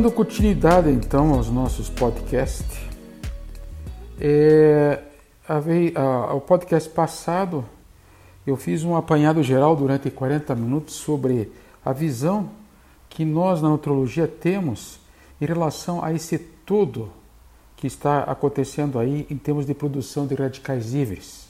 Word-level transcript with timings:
Dando 0.00 0.12
continuidade 0.12 0.88
então 0.88 1.34
aos 1.34 1.50
nossos 1.50 1.90
podcasts, 1.90 2.64
é, 4.18 4.98
podcast 6.46 6.88
passado 6.88 7.66
eu 8.46 8.56
fiz 8.56 8.82
um 8.82 8.96
apanhado 8.96 9.42
geral 9.42 9.76
durante 9.76 10.10
40 10.10 10.54
minutos 10.54 10.94
sobre 10.94 11.52
a 11.84 11.92
visão 11.92 12.48
que 13.10 13.26
nós 13.26 13.60
na 13.60 13.68
nutrologia 13.68 14.26
temos 14.26 14.98
em 15.38 15.44
relação 15.44 16.02
a 16.02 16.14
esse 16.14 16.38
todo 16.38 17.10
que 17.76 17.86
está 17.86 18.20
acontecendo 18.20 18.98
aí 18.98 19.26
em 19.28 19.36
termos 19.36 19.66
de 19.66 19.74
produção 19.74 20.26
de 20.26 20.34
radicais 20.34 20.94
livres. 20.94 21.46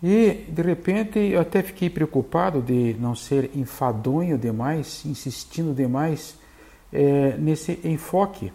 E 0.00 0.44
de 0.48 0.62
repente 0.62 1.18
eu 1.18 1.40
até 1.40 1.60
fiquei 1.60 1.90
preocupado 1.90 2.62
de 2.62 2.94
não 3.00 3.16
ser 3.16 3.50
enfadonho 3.56 4.38
demais, 4.38 5.04
insistindo 5.04 5.74
demais 5.74 6.40
é, 6.92 7.36
nesse 7.38 7.80
enfoque 7.84 8.52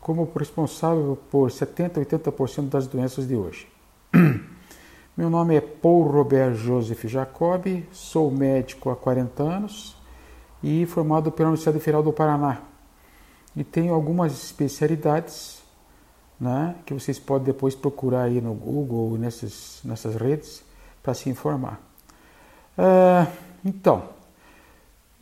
como 0.00 0.30
responsável 0.36 1.18
por 1.30 1.50
70, 1.50 2.00
80% 2.00 2.68
das 2.68 2.86
doenças 2.86 3.26
de 3.26 3.36
hoje. 3.36 3.68
Meu 5.16 5.28
nome 5.28 5.56
é 5.56 5.60
Paul 5.60 6.10
Robert 6.10 6.54
Joseph 6.54 7.04
Jacob, 7.04 7.66
sou 7.92 8.30
médico 8.30 8.90
há 8.90 8.96
40 8.96 9.42
anos 9.42 9.96
e 10.62 10.86
formado 10.86 11.30
pela 11.30 11.50
Universidade 11.50 11.78
Federal 11.80 12.02
do 12.02 12.12
Paraná. 12.12 12.62
E 13.54 13.62
tenho 13.62 13.92
algumas 13.92 14.32
especialidades 14.32 15.62
né, 16.40 16.74
que 16.86 16.94
vocês 16.94 17.18
podem 17.18 17.46
depois 17.46 17.74
procurar 17.74 18.22
aí 18.22 18.40
no 18.40 18.54
Google 18.54 19.18
nessas, 19.18 19.80
nessas 19.84 20.14
redes 20.16 20.64
para 21.02 21.14
se 21.14 21.28
informar. 21.28 21.80
É, 22.76 23.26
então, 23.64 24.02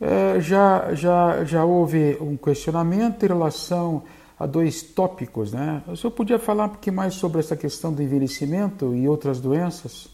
é, 0.01 0.41
já, 0.41 0.95
já, 0.95 1.45
já 1.45 1.63
houve 1.63 2.17
um 2.19 2.35
questionamento 2.35 3.23
em 3.23 3.27
relação 3.27 4.01
a 4.39 4.47
dois 4.47 4.81
tópicos. 4.81 5.53
Né? 5.53 5.83
O 5.87 5.95
senhor 5.95 6.11
podia 6.11 6.39
falar 6.39 6.65
um 6.65 6.69
pouquinho 6.69 6.95
mais 6.95 7.13
sobre 7.13 7.39
essa 7.39 7.55
questão 7.55 7.93
do 7.93 8.01
envelhecimento 8.01 8.95
e 8.95 9.07
outras 9.07 9.39
doenças? 9.39 10.09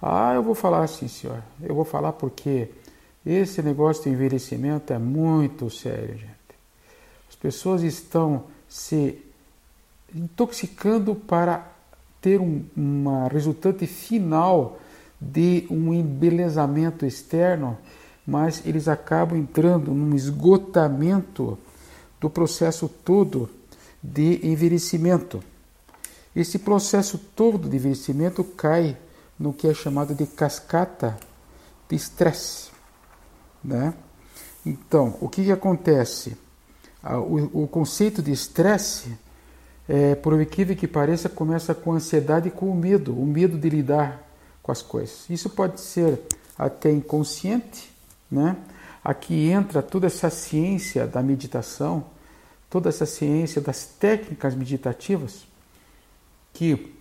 Ah, 0.00 0.32
eu 0.34 0.42
vou 0.44 0.54
falar 0.54 0.86
sim, 0.86 1.08
senhor. 1.08 1.42
Eu 1.60 1.74
vou 1.74 1.84
falar 1.84 2.12
porque 2.12 2.68
esse 3.24 3.60
negócio 3.62 4.04
de 4.04 4.10
envelhecimento 4.10 4.92
é 4.92 4.98
muito 4.98 5.68
sério, 5.68 6.16
gente. 6.16 6.36
As 7.28 7.34
pessoas 7.34 7.82
estão 7.82 8.44
se 8.68 9.18
intoxicando 10.14 11.16
para 11.16 11.66
ter 12.20 12.40
um, 12.40 12.64
uma 12.76 13.26
resultante 13.26 13.86
final 13.88 14.78
de 15.20 15.66
um 15.68 15.92
embelezamento 15.92 17.04
externo 17.04 17.76
mas 18.26 18.62
eles 18.66 18.88
acabam 18.88 19.38
entrando 19.38 19.92
num 19.92 20.14
esgotamento 20.14 21.56
do 22.20 22.28
processo 22.28 22.88
todo 22.88 23.48
de 24.02 24.46
envelhecimento. 24.46 25.42
Esse 26.34 26.58
processo 26.58 27.18
todo 27.34 27.68
de 27.68 27.76
envelhecimento 27.76 28.42
cai 28.42 28.96
no 29.38 29.52
que 29.52 29.68
é 29.68 29.74
chamado 29.74 30.14
de 30.14 30.26
cascata 30.26 31.16
de 31.88 31.96
estresse. 31.96 32.70
Né? 33.62 33.94
Então, 34.64 35.16
o 35.20 35.28
que, 35.28 35.44
que 35.44 35.52
acontece? 35.52 36.36
O, 37.52 37.68
conceito 37.68 38.20
de 38.20 38.32
estresse, 38.32 39.16
é, 39.88 40.16
por 40.16 40.40
incrível 40.40 40.74
que 40.74 40.88
pareça, 40.88 41.28
começa 41.28 41.72
com 41.72 41.92
a 41.92 41.96
ansiedade 41.96 42.48
e 42.48 42.50
com 42.50 42.68
o 42.68 42.74
medo, 42.74 43.16
o 43.16 43.24
medo 43.24 43.56
de 43.56 43.68
lidar 43.68 44.26
com 44.60 44.72
as 44.72 44.82
coisas. 44.82 45.30
Isso 45.30 45.48
pode 45.48 45.80
ser 45.80 46.20
até 46.58 46.90
inconsciente, 46.90 47.95
né? 48.30 48.56
Aqui 49.04 49.50
entra 49.50 49.82
toda 49.82 50.06
essa 50.06 50.30
ciência 50.30 51.06
da 51.06 51.22
meditação, 51.22 52.04
toda 52.68 52.88
essa 52.88 53.06
ciência 53.06 53.60
das 53.60 53.86
técnicas 53.86 54.54
meditativas, 54.54 55.46
que 56.52 56.92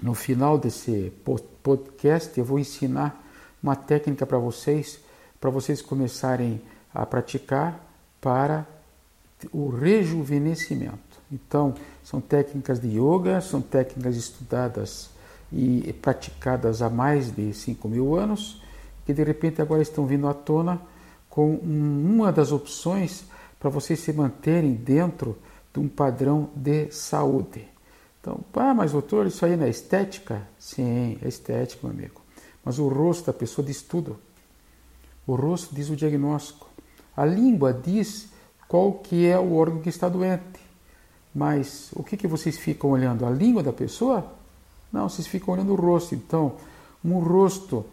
no 0.00 0.14
final 0.14 0.56
desse 0.56 1.12
podcast 1.62 2.38
eu 2.38 2.44
vou 2.44 2.58
ensinar 2.58 3.24
uma 3.62 3.76
técnica 3.76 4.24
para 4.24 4.38
vocês, 4.38 5.00
para 5.40 5.50
vocês 5.50 5.82
começarem 5.82 6.62
a 6.94 7.04
praticar 7.04 7.84
para 8.20 8.66
o 9.52 9.68
rejuvenescimento. 9.68 11.18
Então, 11.30 11.74
são 12.02 12.20
técnicas 12.20 12.80
de 12.80 12.88
yoga, 12.98 13.40
são 13.40 13.60
técnicas 13.60 14.16
estudadas 14.16 15.10
e 15.52 15.92
praticadas 15.92 16.80
há 16.80 16.88
mais 16.88 17.30
de 17.30 17.52
5 17.52 17.88
mil 17.88 18.16
anos 18.16 18.62
que 19.08 19.14
de 19.14 19.24
repente 19.24 19.62
agora 19.62 19.80
estão 19.80 20.04
vindo 20.04 20.28
à 20.28 20.34
tona 20.34 20.82
com 21.30 21.54
uma 21.54 22.30
das 22.30 22.52
opções 22.52 23.24
para 23.58 23.70
vocês 23.70 24.00
se 24.00 24.12
manterem 24.12 24.74
dentro 24.74 25.38
de 25.72 25.80
um 25.80 25.88
padrão 25.88 26.50
de 26.54 26.92
saúde. 26.92 27.66
Então, 28.20 28.40
ah, 28.52 28.74
mas 28.74 28.92
doutor, 28.92 29.26
isso 29.26 29.46
aí 29.46 29.56
não 29.56 29.64
é 29.64 29.70
estética? 29.70 30.46
Sim, 30.58 31.18
é 31.22 31.26
estética, 31.26 31.86
meu 31.86 31.96
amigo. 31.96 32.20
Mas 32.62 32.78
o 32.78 32.86
rosto 32.86 33.28
da 33.28 33.32
pessoa 33.32 33.66
diz 33.66 33.80
tudo. 33.80 34.18
O 35.26 35.34
rosto 35.34 35.74
diz 35.74 35.88
o 35.88 35.96
diagnóstico. 35.96 36.68
A 37.16 37.24
língua 37.24 37.72
diz 37.72 38.28
qual 38.68 38.92
que 38.92 39.26
é 39.26 39.38
o 39.38 39.54
órgão 39.54 39.80
que 39.80 39.88
está 39.88 40.06
doente. 40.10 40.60
Mas 41.34 41.88
o 41.94 42.04
que, 42.04 42.14
que 42.14 42.28
vocês 42.28 42.58
ficam 42.58 42.90
olhando? 42.90 43.24
A 43.24 43.30
língua 43.30 43.62
da 43.62 43.72
pessoa? 43.72 44.34
Não, 44.92 45.08
vocês 45.08 45.26
ficam 45.26 45.54
olhando 45.54 45.72
o 45.72 45.76
rosto. 45.76 46.14
Então, 46.14 46.56
um 47.02 47.20
rosto 47.20 47.86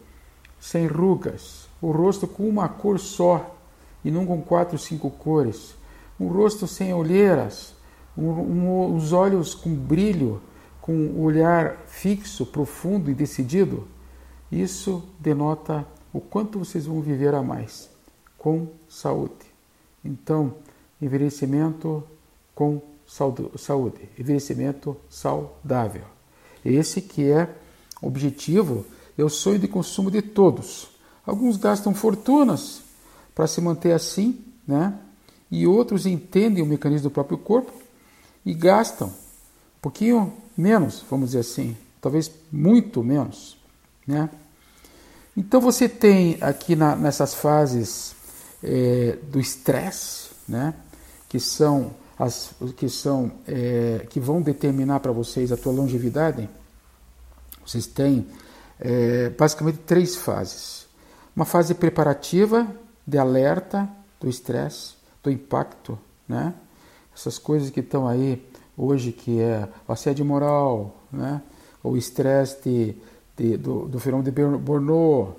sem 0.65 0.87
rugas, 0.87 1.69
o 1.79 1.91
rosto 1.91 2.27
com 2.27 2.49
uma 2.49 2.67
cor 2.67 2.97
só 2.97 3.55
e 4.03 4.09
não 4.09 4.25
com 4.25 4.41
quatro, 4.41 4.79
cinco 4.79 5.11
cores, 5.11 5.75
um 6.19 6.27
rosto 6.27 6.67
sem 6.67 6.91
olheiras, 6.91 7.75
um, 8.17 8.29
um, 8.29 8.95
os 8.95 9.13
olhos 9.13 9.53
com 9.53 9.75
brilho, 9.75 10.41
com 10.81 10.91
um 10.91 11.21
olhar 11.21 11.77
fixo, 11.85 12.47
profundo 12.47 13.11
e 13.11 13.13
decidido, 13.13 13.87
isso 14.51 15.03
denota 15.19 15.85
o 16.11 16.19
quanto 16.19 16.57
vocês 16.57 16.87
vão 16.87 16.99
viver 16.99 17.35
a 17.35 17.43
mais 17.43 17.87
com 18.35 18.69
saúde. 18.89 19.45
Então, 20.03 20.55
envelhecimento 20.99 22.03
com 22.55 22.81
saúde, 23.05 24.09
envelhecimento 24.17 24.97
saudável. 25.07 26.05
Esse 26.63 27.03
que 27.03 27.29
é 27.29 27.47
o 28.01 28.07
objetivo 28.07 28.83
é 29.17 29.23
o 29.23 29.29
sonho 29.29 29.59
de 29.59 29.67
consumo 29.67 30.11
de 30.11 30.21
todos. 30.21 30.87
Alguns 31.25 31.57
gastam 31.57 31.93
fortunas 31.93 32.81
para 33.33 33.47
se 33.47 33.59
manter 33.61 33.93
assim, 33.93 34.39
né? 34.67 34.93
E 35.49 35.65
outros 35.65 36.05
entendem 36.05 36.63
o 36.63 36.65
mecanismo 36.65 37.09
do 37.09 37.13
próprio 37.13 37.37
corpo 37.37 37.71
e 38.45 38.53
gastam 38.53 39.07
um 39.07 39.81
pouquinho 39.81 40.33
menos, 40.57 41.03
vamos 41.09 41.29
dizer 41.29 41.39
assim, 41.39 41.75
talvez 42.01 42.31
muito 42.51 43.03
menos, 43.03 43.57
né? 44.05 44.29
Então 45.35 45.59
você 45.59 45.89
tem 45.89 46.37
aqui 46.39 46.75
na, 46.75 46.95
nessas 46.95 47.33
fases 47.33 48.15
é, 48.63 49.17
do 49.23 49.39
estresse, 49.39 50.29
né? 50.47 50.73
Que 51.27 51.39
são 51.39 51.91
as 52.17 52.51
que 52.77 52.87
são 52.87 53.31
é, 53.45 54.07
que 54.09 54.19
vão 54.19 54.41
determinar 54.41 55.01
para 55.01 55.11
vocês 55.11 55.51
a 55.51 55.57
tua 55.57 55.73
longevidade. 55.73 56.49
Vocês 57.65 57.85
têm 57.85 58.25
é, 58.79 59.29
basicamente 59.29 59.79
três 59.79 60.15
fases. 60.15 60.85
Uma 61.35 61.45
fase 61.45 61.73
preparativa 61.73 62.67
de 63.05 63.17
alerta 63.17 63.89
do 64.19 64.29
estresse, 64.29 64.95
do 65.23 65.29
impacto, 65.29 65.97
né? 66.27 66.53
Essas 67.15 67.37
coisas 67.37 67.69
que 67.69 67.79
estão 67.79 68.07
aí 68.07 68.45
hoje, 68.77 69.11
que 69.11 69.39
é 69.39 69.67
o 69.87 69.91
assédio 69.91 70.25
moral, 70.25 70.95
né? 71.11 71.41
o 71.83 71.95
estresse 71.95 72.61
de, 72.63 72.95
de, 73.37 73.57
do, 73.57 73.87
do 73.87 73.99
fenômeno 73.99 74.31
de 74.31 74.57
Bornô. 74.57 75.29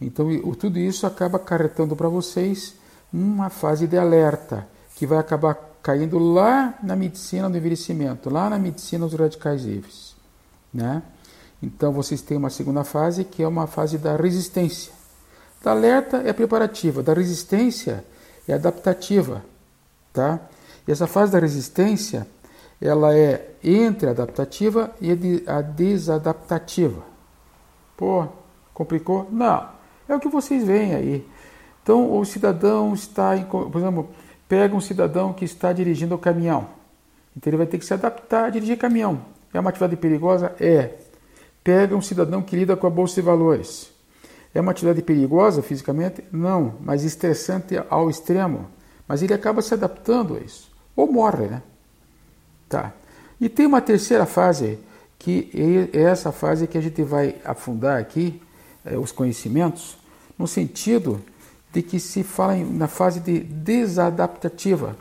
Então, 0.00 0.28
tudo 0.54 0.78
isso 0.78 1.06
acaba 1.06 1.36
acarretando 1.36 1.96
para 1.96 2.08
vocês 2.08 2.74
uma 3.12 3.48
fase 3.48 3.86
de 3.86 3.96
alerta, 3.96 4.66
que 4.96 5.06
vai 5.06 5.18
acabar 5.18 5.54
caindo 5.82 6.18
lá 6.18 6.74
na 6.82 6.96
medicina 6.96 7.48
do 7.48 7.56
envelhecimento, 7.56 8.30
lá 8.30 8.50
na 8.50 8.58
medicina 8.58 9.06
dos 9.06 9.18
radicais 9.18 9.62
livres. 9.64 10.14
Né? 10.72 11.02
Então 11.62 11.92
vocês 11.92 12.20
têm 12.20 12.36
uma 12.36 12.50
segunda 12.50 12.84
fase 12.84 13.24
que 13.24 13.42
é 13.42 13.48
uma 13.48 13.66
fase 13.66 13.98
da 13.98 14.16
resistência. 14.16 14.92
Da 15.62 15.70
alerta 15.70 16.18
é 16.24 16.32
preparativa, 16.32 17.02
da 17.02 17.14
resistência 17.14 18.04
é 18.46 18.52
adaptativa, 18.52 19.42
tá? 20.12 20.40
E 20.86 20.92
essa 20.92 21.06
fase 21.06 21.32
da 21.32 21.38
resistência, 21.38 22.26
ela 22.80 23.16
é 23.16 23.54
entre 23.62 24.08
a 24.08 24.10
adaptativa 24.10 24.94
e 25.00 25.10
a 25.46 25.62
desadaptativa. 25.62 27.02
Pô, 27.96 28.26
complicou? 28.74 29.26
Não. 29.30 29.68
É 30.08 30.14
o 30.14 30.20
que 30.20 30.28
vocês 30.28 30.64
veem 30.64 30.94
aí. 30.94 31.28
Então, 31.82 32.18
o 32.18 32.24
cidadão 32.24 32.92
está, 32.92 33.36
em, 33.36 33.44
por 33.44 33.76
exemplo, 33.76 34.10
pega 34.48 34.74
um 34.74 34.80
cidadão 34.80 35.32
que 35.32 35.44
está 35.44 35.72
dirigindo 35.72 36.14
o 36.14 36.18
caminhão. 36.18 36.66
Então, 37.36 37.50
ele 37.50 37.56
vai 37.56 37.66
ter 37.66 37.78
que 37.78 37.84
se 37.86 37.94
adaptar 37.94 38.44
a 38.44 38.50
dirigir 38.50 38.76
caminhão. 38.76 39.20
É 39.52 39.60
uma 39.60 39.70
atividade 39.70 39.96
perigosa? 39.96 40.54
É 40.60 40.94
pega 41.64 41.96
um 41.96 42.02
cidadão 42.02 42.42
que 42.42 42.54
lida 42.54 42.76
com 42.76 42.86
a 42.86 42.90
bolsa 42.90 43.14
de 43.14 43.22
valores. 43.22 43.90
É 44.54 44.60
uma 44.60 44.70
atividade 44.70 45.02
perigosa 45.02 45.62
fisicamente? 45.62 46.22
Não, 46.30 46.74
mas 46.80 47.02
estressante 47.02 47.74
ao 47.90 48.08
extremo, 48.08 48.70
Mas 49.08 49.22
ele 49.22 49.34
acaba 49.34 49.60
se 49.60 49.74
adaptando 49.74 50.36
a 50.36 50.40
isso. 50.40 50.70
Ou 50.94 51.10
morre, 51.10 51.46
né? 51.46 51.62
Tá. 52.68 52.92
E 53.40 53.48
tem 53.48 53.66
uma 53.66 53.80
terceira 53.80 54.24
fase, 54.24 54.78
que 55.18 55.50
é 55.92 56.00
essa 56.00 56.30
fase 56.30 56.66
que 56.66 56.78
a 56.78 56.80
gente 56.80 57.02
vai 57.02 57.36
afundar 57.44 58.00
aqui, 58.00 58.40
é, 58.84 58.96
os 58.96 59.10
conhecimentos, 59.10 59.98
no 60.38 60.46
sentido 60.46 61.20
de 61.72 61.82
que 61.82 61.98
se 61.98 62.22
fala 62.22 62.56
em, 62.56 62.64
na 62.64 62.86
fase 62.86 63.20
de 63.20 63.40
desadaptativa. 63.40 64.96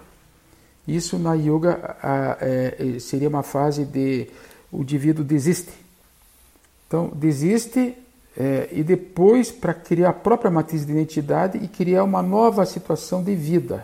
Isso 0.87 1.17
na 1.17 1.33
yoga 1.35 1.95
a, 2.01 2.37
é, 2.41 2.97
seria 2.99 3.29
uma 3.29 3.43
fase 3.43 3.85
de 3.85 4.27
o 4.71 4.81
indivíduo 4.81 5.23
desiste. 5.23 5.82
Então, 6.93 7.09
desiste 7.15 7.97
é, 8.37 8.69
e 8.71 8.83
depois 8.83 9.51
para 9.51 9.73
criar 9.73 10.09
a 10.09 10.13
própria 10.13 10.51
matriz 10.51 10.85
de 10.85 10.91
identidade 10.91 11.57
e 11.57 11.67
criar 11.67 12.03
uma 12.03 12.21
nova 12.21 12.63
situação 12.67 13.23
de 13.23 13.33
vida. 13.33 13.83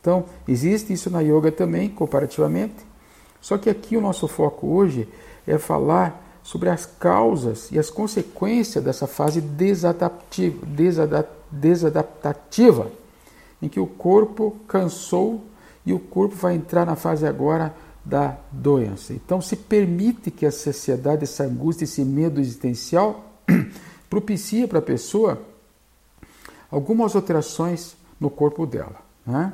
Então, 0.00 0.24
existe 0.48 0.90
isso 0.90 1.10
na 1.10 1.20
yoga 1.20 1.52
também, 1.52 1.90
comparativamente. 1.90 2.76
Só 3.38 3.58
que 3.58 3.68
aqui 3.68 3.98
o 3.98 4.00
nosso 4.00 4.26
foco 4.26 4.66
hoje 4.66 5.06
é 5.46 5.58
falar 5.58 6.40
sobre 6.42 6.70
as 6.70 6.86
causas 6.86 7.70
e 7.70 7.78
as 7.78 7.90
consequências 7.90 8.82
dessa 8.82 9.06
fase 9.06 9.42
desadaptativa, 9.42 10.66
desadaptativa 11.50 12.90
em 13.60 13.68
que 13.68 13.78
o 13.78 13.86
corpo 13.86 14.56
cansou 14.66 15.44
e 15.84 15.92
o 15.92 15.98
corpo 15.98 16.34
vai 16.34 16.54
entrar 16.54 16.86
na 16.86 16.96
fase 16.96 17.26
agora 17.26 17.74
da 18.08 18.38
doença. 18.50 19.12
Então, 19.12 19.40
se 19.40 19.54
permite 19.54 20.30
que 20.30 20.46
a 20.46 20.50
sociedade, 20.50 21.24
essa 21.24 21.44
angústia, 21.44 21.84
esse 21.84 22.02
medo 22.02 22.40
existencial, 22.40 23.32
propicia 24.08 24.66
para 24.66 24.78
a 24.78 24.82
pessoa 24.82 25.42
algumas 26.70 27.14
alterações 27.14 27.96
no 28.18 28.30
corpo 28.30 28.64
dela. 28.64 28.96
Né? 29.26 29.52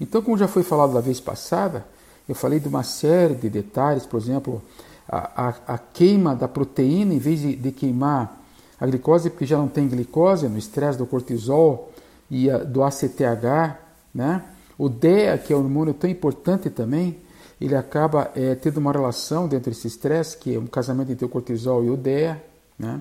Então, 0.00 0.20
como 0.20 0.36
já 0.36 0.48
foi 0.48 0.64
falado 0.64 0.92
da 0.92 1.00
vez 1.00 1.20
passada, 1.20 1.86
eu 2.28 2.34
falei 2.34 2.58
de 2.58 2.66
uma 2.66 2.82
série 2.82 3.36
de 3.36 3.48
detalhes, 3.48 4.04
por 4.04 4.20
exemplo, 4.20 4.60
a, 5.08 5.48
a, 5.48 5.74
a 5.74 5.78
queima 5.78 6.34
da 6.34 6.48
proteína, 6.48 7.14
em 7.14 7.18
vez 7.18 7.40
de, 7.40 7.54
de, 7.54 7.70
queimar 7.70 8.40
a 8.80 8.86
glicose, 8.86 9.30
porque 9.30 9.46
já 9.46 9.58
não 9.58 9.68
tem 9.68 9.86
glicose 9.86 10.48
no 10.48 10.58
estresse 10.58 10.98
do 10.98 11.06
cortisol 11.06 11.92
e 12.28 12.50
a, 12.50 12.58
do 12.58 12.82
ACTH, 12.82 13.78
né? 14.12 14.42
O 14.76 14.88
DEA, 14.88 15.38
que 15.38 15.52
é 15.52 15.56
um 15.56 15.60
hormônio 15.60 15.94
tão 15.94 16.10
importante 16.10 16.68
também, 16.68 17.20
ele 17.64 17.76
acaba 17.76 18.30
é, 18.34 18.54
tendo 18.56 18.78
uma 18.78 18.90
relação 18.90 19.46
dentro 19.46 19.70
desse 19.70 19.86
estresse, 19.86 20.36
que 20.36 20.54
é 20.54 20.58
um 20.58 20.66
casamento 20.66 21.12
entre 21.12 21.24
o 21.24 21.28
cortisol 21.28 21.84
e 21.84 21.90
o 21.90 21.96
DEA, 21.96 22.44
né? 22.78 23.00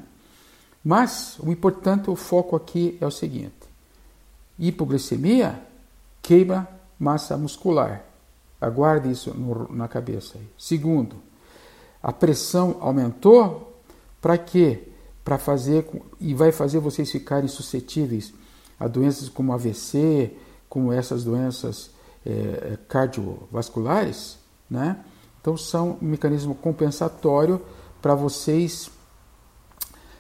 Mas 0.84 1.38
o 1.40 1.52
importante, 1.52 2.10
o 2.10 2.16
foco 2.16 2.56
aqui 2.56 2.98
é 3.02 3.06
o 3.06 3.12
seguinte: 3.12 3.56
hipoglicemia 4.60 5.60
queima 6.22 6.68
massa 7.00 7.36
muscular. 7.38 8.04
Aguarde 8.60 9.10
isso 9.12 9.34
no, 9.34 9.68
na 9.74 9.88
cabeça. 9.88 10.38
Aí. 10.38 10.48
Segundo, 10.58 11.16
a 12.02 12.14
pressão 12.14 12.78
aumentou 12.80 13.82
para 14.22 14.38
quê? 14.38 14.88
Para 15.24 15.40
fazer 15.40 15.88
e 16.20 16.34
vai 16.36 16.52
fazer 16.52 16.80
vocês 16.80 17.12
ficarem 17.12 17.48
suscetíveis 17.48 18.34
a 18.80 18.88
doenças 18.88 19.30
como 19.30 19.54
AVC, 19.54 20.36
como 20.70 20.92
essas 20.92 21.24
doenças 21.24 21.92
é, 22.26 22.78
cardiovasculares, 22.88 24.38
né? 24.72 25.04
Então 25.42 25.58
são 25.58 25.98
um 26.02 26.06
mecanismo 26.06 26.56
compensatório 26.56 27.62
para 28.02 28.16
vocês 28.16 28.90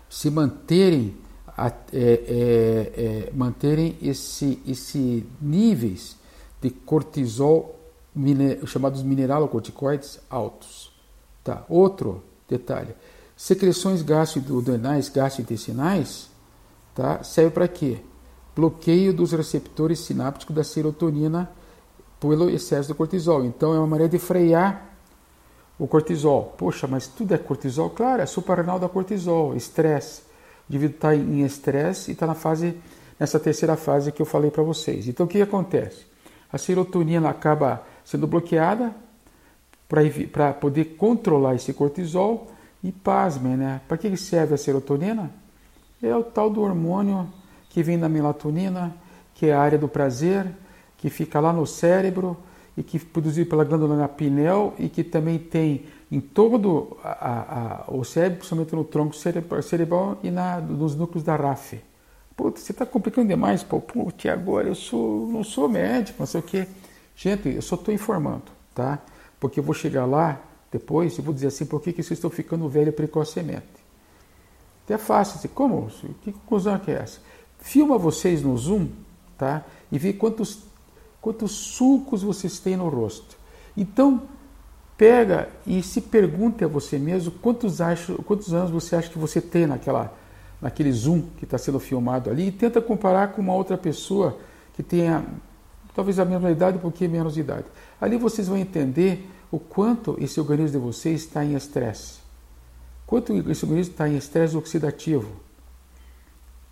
se 0.09 0.29
manterem 0.29 1.15
é, 1.57 1.67
é, 1.93 3.27
é, 3.27 3.31
manterem 3.33 3.97
esse, 4.01 4.61
esse 4.67 5.25
níveis 5.41 6.17
de 6.61 6.69
cortisol 6.69 7.79
chamados 8.65 9.03
mineralocorticoides 9.03 10.19
altos. 10.29 10.91
Tá. 11.43 11.63
Outro 11.69 12.23
detalhe, 12.47 12.93
secreções 13.37 14.01
gastroduodenais, 14.01 15.07
gastrointestinais, 15.07 16.29
tá, 16.93 17.23
serve 17.23 17.51
para 17.51 17.67
quê? 17.67 17.99
Bloqueio 18.55 19.13
dos 19.13 19.31
receptores 19.31 19.99
sinápticos 19.99 20.55
da 20.55 20.63
serotonina 20.63 21.49
pelo 22.21 22.49
excesso 22.49 22.87
do 22.89 22.95
cortisol. 22.95 23.43
Então 23.43 23.73
é 23.73 23.79
uma 23.79 23.87
maneira 23.87 24.09
de 24.09 24.19
frear 24.19 24.89
o 25.77 25.87
cortisol. 25.87 26.53
Poxa, 26.57 26.87
mas 26.87 27.07
tudo 27.07 27.33
é 27.33 27.37
cortisol? 27.37 27.89
Claro, 27.89 28.21
é 28.21 28.25
suprarrenal 28.25 28.79
da 28.79 28.87
cortisol, 28.87 29.55
estresse. 29.55 30.21
O 30.21 30.71
indivíduo 30.71 30.95
está 30.95 31.13
em 31.13 31.41
estresse 31.43 32.11
e 32.11 32.13
está 32.13 32.27
na 32.27 32.35
fase, 32.35 32.77
nessa 33.19 33.39
terceira 33.39 33.75
fase 33.75 34.11
que 34.11 34.21
eu 34.21 34.25
falei 34.25 34.51
para 34.51 34.63
vocês. 34.63 35.07
Então 35.07 35.25
o 35.25 35.29
que 35.29 35.41
acontece? 35.41 36.05
A 36.53 36.57
serotonina 36.57 37.29
acaba 37.29 37.83
sendo 38.05 38.27
bloqueada 38.27 38.93
para 40.31 40.53
poder 40.53 40.95
controlar 40.95 41.55
esse 41.55 41.73
cortisol. 41.73 42.47
E 42.83 42.91
pasmem, 42.91 43.55
né? 43.55 43.79
Para 43.87 43.95
que 43.95 44.17
serve 44.17 44.55
a 44.55 44.57
serotonina? 44.57 45.29
É 46.01 46.15
o 46.15 46.23
tal 46.23 46.49
do 46.49 46.61
hormônio 46.61 47.31
que 47.69 47.83
vem 47.83 47.99
da 47.99 48.09
melatonina, 48.09 48.91
que 49.35 49.45
é 49.45 49.53
a 49.53 49.61
área 49.61 49.77
do 49.77 49.87
prazer, 49.87 50.51
que 51.01 51.09
fica 51.09 51.39
lá 51.39 51.51
no 51.51 51.65
cérebro 51.65 52.37
e 52.77 52.83
que 52.83 52.97
é 52.97 52.99
produzido 52.99 53.49
pela 53.49 53.63
glândula 53.63 54.07
pineal 54.07 54.73
e 54.79 54.87
que 54.87 55.03
também 55.03 55.37
tem 55.37 55.85
em 56.11 56.21
todo 56.21 56.97
a, 57.03 57.85
a, 57.89 57.91
o 57.91 58.03
cérebro, 58.03 58.37
principalmente 58.37 58.75
no 58.75 58.83
tronco 58.83 59.15
cerebral 59.15 60.17
e 60.23 60.29
na, 60.29 60.61
nos 60.61 60.95
núcleos 60.95 61.23
da 61.23 61.35
RAF. 61.35 61.81
Putz, 62.35 62.61
você 62.61 62.71
está 62.71 62.85
complicando 62.85 63.27
demais, 63.27 63.63
pô. 63.63 63.81
Putz, 63.81 64.25
agora 64.27 64.67
eu 64.67 64.75
sou, 64.75 65.27
não 65.27 65.43
sou 65.43 65.67
médico, 65.67 66.17
não 66.19 66.27
sei 66.27 66.39
o 66.39 66.43
quê. 66.43 66.67
Gente, 67.15 67.49
eu 67.49 67.61
só 67.61 67.75
estou 67.75 67.93
informando, 67.93 68.43
tá? 68.73 68.99
Porque 69.39 69.59
eu 69.59 69.63
vou 69.63 69.73
chegar 69.73 70.05
lá 70.05 70.39
depois 70.71 71.17
e 71.17 71.21
vou 71.21 71.33
dizer 71.33 71.47
assim, 71.47 71.65
por 71.65 71.81
que, 71.81 71.91
que 71.91 72.01
vocês 72.01 72.17
estão 72.17 72.29
ficando 72.29 72.67
velho 72.69 72.93
precocemente? 72.93 73.65
Até 74.85 74.97
fácil, 74.97 75.37
assim, 75.37 75.47
como? 75.47 75.89
Que 76.23 76.31
conclusão 76.31 76.77
que 76.79 76.91
é 76.91 76.95
essa? 76.95 77.19
Filma 77.59 77.97
vocês 77.97 78.41
no 78.41 78.57
Zoom, 78.57 78.87
tá? 79.37 79.63
E 79.91 79.99
vê 79.99 80.13
quantos, 80.13 80.63
quantos 81.21 81.51
sulcos 81.51 82.23
vocês 82.23 82.59
têm 82.59 82.75
no 82.75 82.89
rosto. 82.89 83.37
Então, 83.77 84.23
pega 84.97 85.49
e 85.65 85.81
se 85.81 86.01
pergunte 86.01 86.63
a 86.63 86.67
você 86.67 86.99
mesmo 86.99 87.31
quantos, 87.31 87.79
acho, 87.79 88.15
quantos 88.23 88.53
anos 88.53 88.71
você 88.71 88.95
acha 88.95 89.09
que 89.09 89.17
você 89.17 89.39
tem 89.39 89.65
naquela 89.65 90.13
naquele 90.61 90.91
zoom 90.91 91.23
que 91.37 91.43
está 91.43 91.57
sendo 91.57 91.79
filmado 91.79 92.29
ali 92.29 92.47
e 92.47 92.51
tenta 92.51 92.79
comparar 92.79 93.29
com 93.29 93.41
uma 93.41 93.53
outra 93.53 93.75
pessoa 93.77 94.37
que 94.75 94.83
tenha 94.83 95.25
talvez 95.95 96.19
a 96.19 96.25
mesma 96.25 96.51
idade, 96.51 96.77
um 96.77 96.81
pouquinho 96.81 97.09
menos 97.09 97.37
idade. 97.37 97.65
Ali 97.99 98.17
vocês 98.17 98.47
vão 98.47 98.57
entender 98.57 99.27
o 99.51 99.59
quanto 99.59 100.15
esse 100.19 100.39
organismo 100.39 100.79
de 100.79 100.85
vocês 100.85 101.21
está 101.21 101.43
em 101.43 101.55
estresse. 101.55 102.19
Quanto 103.05 103.33
esse 103.33 103.65
organismo 103.65 103.91
está 103.91 104.07
em 104.07 104.15
estresse 104.15 104.55
oxidativo. 104.55 105.29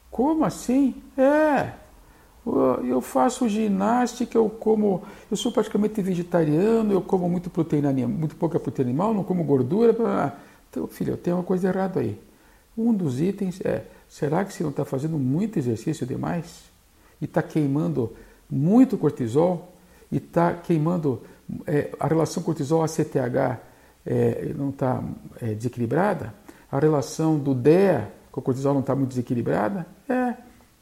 Como 0.10 0.46
assim? 0.46 0.96
É. 1.18 1.74
Eu 2.88 3.02
faço 3.02 3.48
ginástica, 3.48 4.38
eu 4.38 4.50
como, 4.50 5.04
eu 5.30 5.38
sou 5.38 5.52
praticamente 5.52 6.02
vegetariano, 6.02 6.94
eu 6.94 7.02
como 7.02 7.30
muito 7.30 7.50
proteína 7.50 7.92
muito 8.08 8.36
pouca 8.36 8.60
proteína 8.60 8.90
animal, 8.90 9.14
não 9.14 9.24
como 9.24 9.44
gordura. 9.44 9.96
Então, 10.70 10.88
filho, 10.88 11.18
tem 11.18 11.34
uma 11.34 11.44
coisa 11.44 11.68
errada 11.68 12.00
aí. 12.00 12.20
Um 12.78 12.94
dos 12.94 13.20
itens 13.20 13.60
é: 13.62 13.86
será 14.08 14.46
que 14.46 14.54
você 14.54 14.64
não 14.64 14.72
está 14.72 14.86
fazendo 14.86 15.18
muito 15.18 15.60
exercício 15.60 16.08
demais? 16.08 16.64
E 17.22 17.26
está 17.26 17.44
queimando 17.44 18.14
muito 18.50 18.98
cortisol? 18.98 19.74
E 20.12 20.18
está 20.18 20.54
queimando 20.54 21.22
é, 21.68 21.92
a 22.00 22.08
relação 22.08 22.42
cortisol-ACTH 22.44 23.60
é, 24.06 24.54
não 24.56 24.70
está 24.70 25.04
é, 25.42 25.54
desequilibrada? 25.54 26.34
A 26.72 26.80
relação 26.80 27.38
do 27.38 27.54
DEA 27.54 28.12
com 28.32 28.40
o 28.40 28.44
cortisol 28.44 28.74
não 28.74 28.82
está 28.82 28.96
muito 28.96 29.10
desequilibrada? 29.10 29.86
É. 30.08 30.36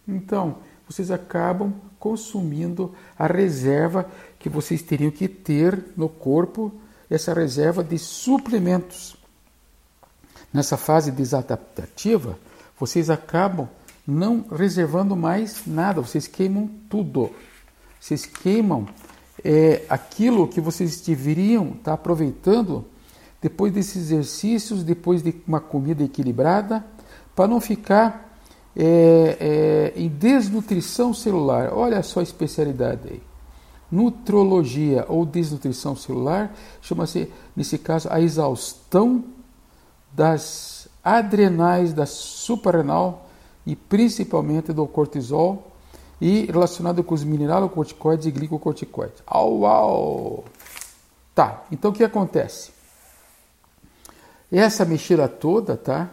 Então, 0.07 0.57
vocês 0.87 1.11
acabam 1.11 1.73
consumindo 1.99 2.93
a 3.17 3.27
reserva 3.27 4.09
que 4.39 4.49
vocês 4.49 4.81
teriam 4.81 5.11
que 5.11 5.27
ter 5.27 5.85
no 5.95 6.07
corpo, 6.07 6.71
essa 7.09 7.33
reserva 7.33 7.83
de 7.83 7.97
suplementos 7.97 9.17
nessa 10.53 10.77
fase 10.77 11.11
desadaptativa, 11.11 12.37
vocês 12.79 13.09
acabam 13.09 13.67
não 14.07 14.45
reservando 14.49 15.15
mais 15.15 15.63
nada, 15.65 16.01
vocês 16.01 16.27
queimam 16.27 16.69
tudo. 16.89 17.29
Vocês 17.99 18.25
queimam 18.25 18.87
é, 19.43 19.83
aquilo 19.89 20.47
que 20.47 20.61
vocês 20.61 21.01
deveriam 21.01 21.71
estar 21.71 21.93
aproveitando 21.93 22.85
depois 23.41 23.73
desses 23.73 24.03
exercícios, 24.11 24.83
depois 24.83 25.21
de 25.21 25.35
uma 25.45 25.59
comida 25.59 26.03
equilibrada, 26.03 26.85
para 27.35 27.47
não 27.47 27.59
ficar 27.59 28.26
é, 28.79 29.37
é, 29.39 29.93
em 29.99 30.07
desnutrição 30.07 31.11
celular. 31.11 31.73
Olha 31.73 32.03
só 32.03 32.19
a 32.19 32.23
especialidade 32.23 33.01
aí. 33.09 33.21
Nutrologia 33.91 35.05
ou 35.07 35.25
desnutrição 35.25 35.95
celular 35.95 36.53
chama-se, 36.81 37.31
nesse 37.55 37.79
caso, 37.79 38.07
a 38.11 38.21
exaustão 38.21 39.23
das 40.13 40.87
adrenais, 41.03 41.93
da 41.93 42.05
suprarrenal 42.05 43.27
e 43.65 43.75
principalmente 43.75 44.71
do 44.71 44.85
cortisol, 44.85 45.71
e 46.19 46.45
relacionado 46.45 47.03
com 47.03 47.13
os 47.13 47.23
mineralocorticoides 47.23 48.25
e 48.25 48.31
glicocorticoides. 48.31 49.21
Au, 49.25 49.65
au! 49.65 50.45
Tá, 51.33 51.63
então 51.71 51.91
o 51.91 51.93
que 51.93 52.03
acontece? 52.03 52.71
Essa 54.51 54.83
mexida 54.83 55.27
toda, 55.27 55.77
tá? 55.77 56.09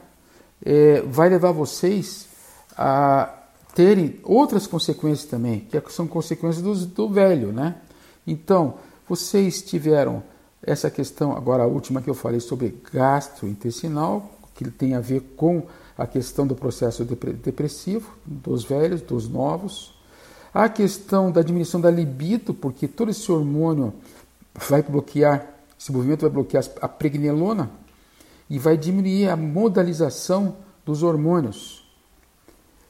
É, 0.64 1.00
vai 1.02 1.28
levar 1.28 1.52
vocês 1.52 2.28
a 2.76 3.32
terem 3.74 4.20
outras 4.22 4.66
consequências 4.66 5.28
também, 5.28 5.60
que 5.60 5.92
são 5.92 6.06
consequências 6.06 6.62
do, 6.62 6.74
do 6.86 7.08
velho, 7.08 7.52
né? 7.52 7.76
Então, 8.26 8.74
vocês 9.08 9.62
tiveram 9.62 10.22
essa 10.62 10.90
questão, 10.90 11.36
agora 11.36 11.64
a 11.64 11.66
última 11.66 12.00
que 12.00 12.08
eu 12.08 12.14
falei 12.14 12.40
sobre 12.40 12.80
gastrointestinal, 12.92 14.30
que 14.54 14.70
tem 14.70 14.94
a 14.94 15.00
ver 15.00 15.20
com 15.36 15.64
a 15.96 16.06
questão 16.06 16.46
do 16.46 16.54
processo 16.54 17.04
depressivo 17.04 18.10
dos 18.24 18.64
velhos, 18.64 19.00
dos 19.02 19.28
novos, 19.28 19.94
a 20.52 20.68
questão 20.68 21.30
da 21.30 21.42
diminuição 21.42 21.80
da 21.80 21.90
libido, 21.90 22.54
porque 22.54 22.86
todo 22.88 23.10
esse 23.10 23.30
hormônio 23.30 23.92
vai 24.68 24.82
bloquear, 24.82 25.46
esse 25.78 25.92
movimento 25.92 26.22
vai 26.22 26.30
bloquear 26.30 26.64
a 26.80 26.88
pregnelona 26.88 27.70
e 28.48 28.58
vai 28.58 28.76
diminuir 28.76 29.28
a 29.28 29.36
modalização 29.36 30.56
dos 30.84 31.02
hormônios. 31.02 31.83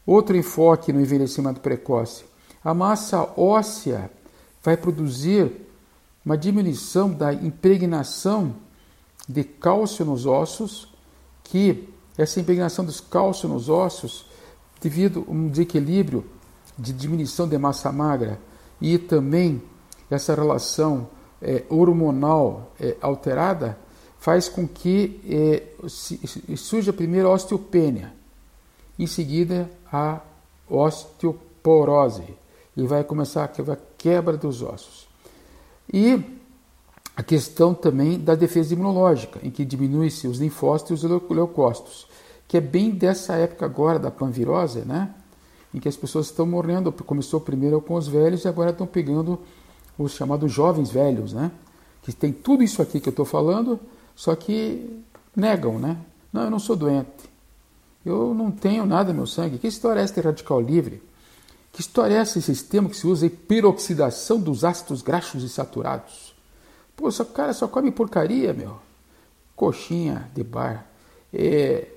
Outro 0.07 0.37
enfoque 0.37 0.93
no 0.93 1.01
envelhecimento 1.01 1.61
precoce. 1.61 2.25
A 2.63 2.75
massa 2.75 3.23
óssea 3.37 4.11
vai 4.63 4.77
produzir 4.77 5.51
uma 6.25 6.37
diminuição 6.37 7.11
da 7.13 7.33
impregnação 7.33 8.57
de 9.29 9.45
cálcio 9.45 10.05
nos 10.05 10.27
ossos, 10.27 10.89
que 11.43 11.89
essa 12.17 12.41
impregnação 12.41 12.85
dos 12.85 13.01
cálcio 13.01 13.49
nos 13.49 13.69
ossos, 13.69 14.27
devido 14.81 15.25
a 15.27 15.31
um 15.31 15.49
desequilíbrio 15.49 16.25
de 16.79 16.93
diminuição 16.93 17.49
de 17.49 17.57
massa 17.59 17.91
magra 17.93 18.39
e 18.81 18.99
também 18.99 19.63
essa 20.11 20.35
relação 20.35 21.09
é, 21.41 21.65
hormonal 21.69 22.73
é, 22.81 22.97
alterada, 23.01 23.79
faz 24.19 24.49
com 24.49 24.67
que 24.67 25.21
é, 25.29 25.63
surja 26.57 26.93
primeiro 26.93 27.29
a 27.29 27.33
osteopênia, 27.33 28.13
em 28.99 29.07
seguida 29.07 29.71
a 29.93 30.21
osteoporose, 30.69 32.37
e 32.77 32.87
vai 32.87 33.05
começar 33.05 33.45
a 33.45 33.77
quebra 33.97 34.37
dos 34.37 34.63
ossos. 34.63 35.07
E 35.93 36.23
a 37.17 37.23
questão 37.23 37.73
também 37.73 38.19
da 38.19 38.35
defesa 38.35 38.75
imunológica, 38.75 39.39
em 39.43 39.51
que 39.51 39.65
diminui-se 39.65 40.27
os 40.27 40.39
linfócitos 40.39 41.03
e 41.03 41.07
os 41.07 41.31
leucócitos, 41.31 42.09
que 42.49 42.57
é 42.57 42.61
bem 42.61 42.91
dessa 42.91 43.35
época 43.35 43.65
agora 43.65 43.99
da 43.99 44.11
panvirose, 44.11 44.81
né? 44.81 45.15
em 45.73 45.81
que 45.81 45.89
as 45.89 45.97
pessoas 45.97 46.27
estão 46.27 46.47
morrendo. 46.47 46.93
Começou 46.93 47.41
primeiro 47.41 47.81
com 47.81 47.95
os 47.95 48.07
velhos 48.07 48.45
e 48.45 48.49
agora 48.49 48.71
estão 48.71 48.87
pegando 48.87 49.41
os 49.99 50.13
chamados 50.13 50.53
jovens 50.53 50.91
velhos, 50.91 51.33
né? 51.33 51.51
que 52.03 52.13
tem 52.13 52.33
tudo 52.33 52.63
isso 52.63 52.83
aqui 52.83 53.01
que 53.01 53.09
eu 53.09 53.13
estou 53.13 53.25
falando, 53.25 53.81
só 54.15 54.35
que 54.37 55.03
negam, 55.35 55.79
né? 55.79 55.97
Não, 56.33 56.43
eu 56.43 56.51
não 56.51 56.59
sou 56.59 56.77
doente. 56.77 57.07
Eu 58.05 58.35
não 58.35 58.51
tenho 58.51 58.85
nada 58.85 59.13
no 59.13 59.19
meu 59.19 59.27
sangue. 59.27 59.59
Que 59.59 59.67
história 59.67 60.01
é 60.01 60.05
essa 60.05 60.15
de 60.15 60.21
radical 60.21 60.61
livre? 60.61 61.03
Que 61.73 61.81
história 61.81 62.15
é 62.19 62.23
esse 62.23 62.41
sistema 62.43 62.89
que 62.89 62.97
se 62.97 63.07
usa 63.07 63.27
aí, 63.27 63.31
peroxidação 63.31 64.39
dos 64.39 64.65
ácidos 64.65 65.03
graxos 65.03 65.43
e 65.43 65.49
saturados? 65.49 66.35
Pô, 66.97 67.09
esse 67.09 67.25
cara 67.25 67.53
só 67.53 67.67
come 67.67 67.91
porcaria, 67.91 68.53
meu. 68.53 68.77
Coxinha 69.57 70.31
de 70.35 70.45
bar, 70.45 70.87
é, 71.33 71.89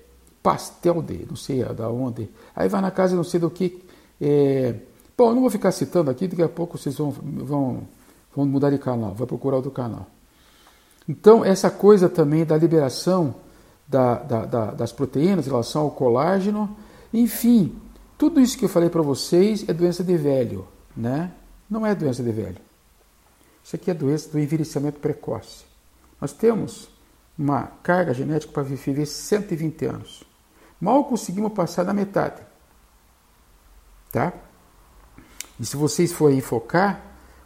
pastel 0.42 1.02
de 1.02 1.26
não 1.28 1.36
sei 1.36 1.64
da 1.64 1.90
onde. 1.90 2.30
Aí 2.56 2.70
vai 2.70 2.82
na 2.82 2.92
casa 2.92 3.16
não 3.16 3.24
sei 3.24 3.40
do 3.40 3.50
que. 3.50 3.84
É, 4.20 4.76
bom, 5.18 5.30
eu 5.30 5.36
não 5.36 5.42
vou 5.42 5.50
ficar 5.50 5.72
citando 5.72 6.10
aqui, 6.10 6.28
daqui 6.28 6.42
a 6.42 6.50
pouco 6.50 6.78
vocês 6.78 6.96
vão, 6.96 7.12
vão, 7.12 7.88
vão 8.36 8.46
mudar 8.46 8.70
de 8.70 8.78
canal, 8.78 9.14
vai 9.14 9.28
procurar 9.28 9.58
outro 9.58 9.72
canal. 9.72 10.08
Então, 11.08 11.44
essa 11.46 11.70
coisa 11.70 12.10
também 12.10 12.46
da 12.46 12.58
liberação 12.58 13.36
da, 13.88 14.16
da, 14.16 14.46
da, 14.46 14.66
das 14.72 14.92
proteínas 14.92 15.48
em 15.48 15.50
relação 15.50 15.84
ao 15.84 15.92
colágeno, 15.92 16.76
enfim, 17.14 17.80
tudo 18.18 18.40
isso 18.40 18.58
que 18.58 18.66
eu 18.66 18.70
falei 18.70 18.90
para 18.90 19.02
vocês 19.02 19.68
é 19.68 19.74
doença 19.74 20.04
de 20.04 20.18
velho, 20.18 20.68
né? 20.96 21.32
Não 21.70 21.86
é 21.86 21.96
doença 21.96 22.24
de 22.24 22.32
velho. 22.32 22.58
Isso 23.64 23.76
aqui 23.76 23.92
é 23.92 23.94
doença 23.94 24.30
do 24.30 24.40
envelhecimento 24.40 25.00
precoce. 25.00 25.66
Nós 26.20 26.32
temos 26.32 26.90
uma 27.38 27.64
carga 27.84 28.14
genética 28.14 28.52
para 28.52 28.64
viver 28.64 29.06
120 29.06 29.86
anos. 29.86 30.24
Mal 30.80 31.06
conseguimos 31.06 31.54
passar 31.54 31.84
da 31.84 31.94
metade. 31.94 32.42
Tá? 34.12 34.34
E 35.60 35.66
se 35.66 35.76
vocês 35.76 36.12
forem 36.12 36.40
focar, 36.40 37.02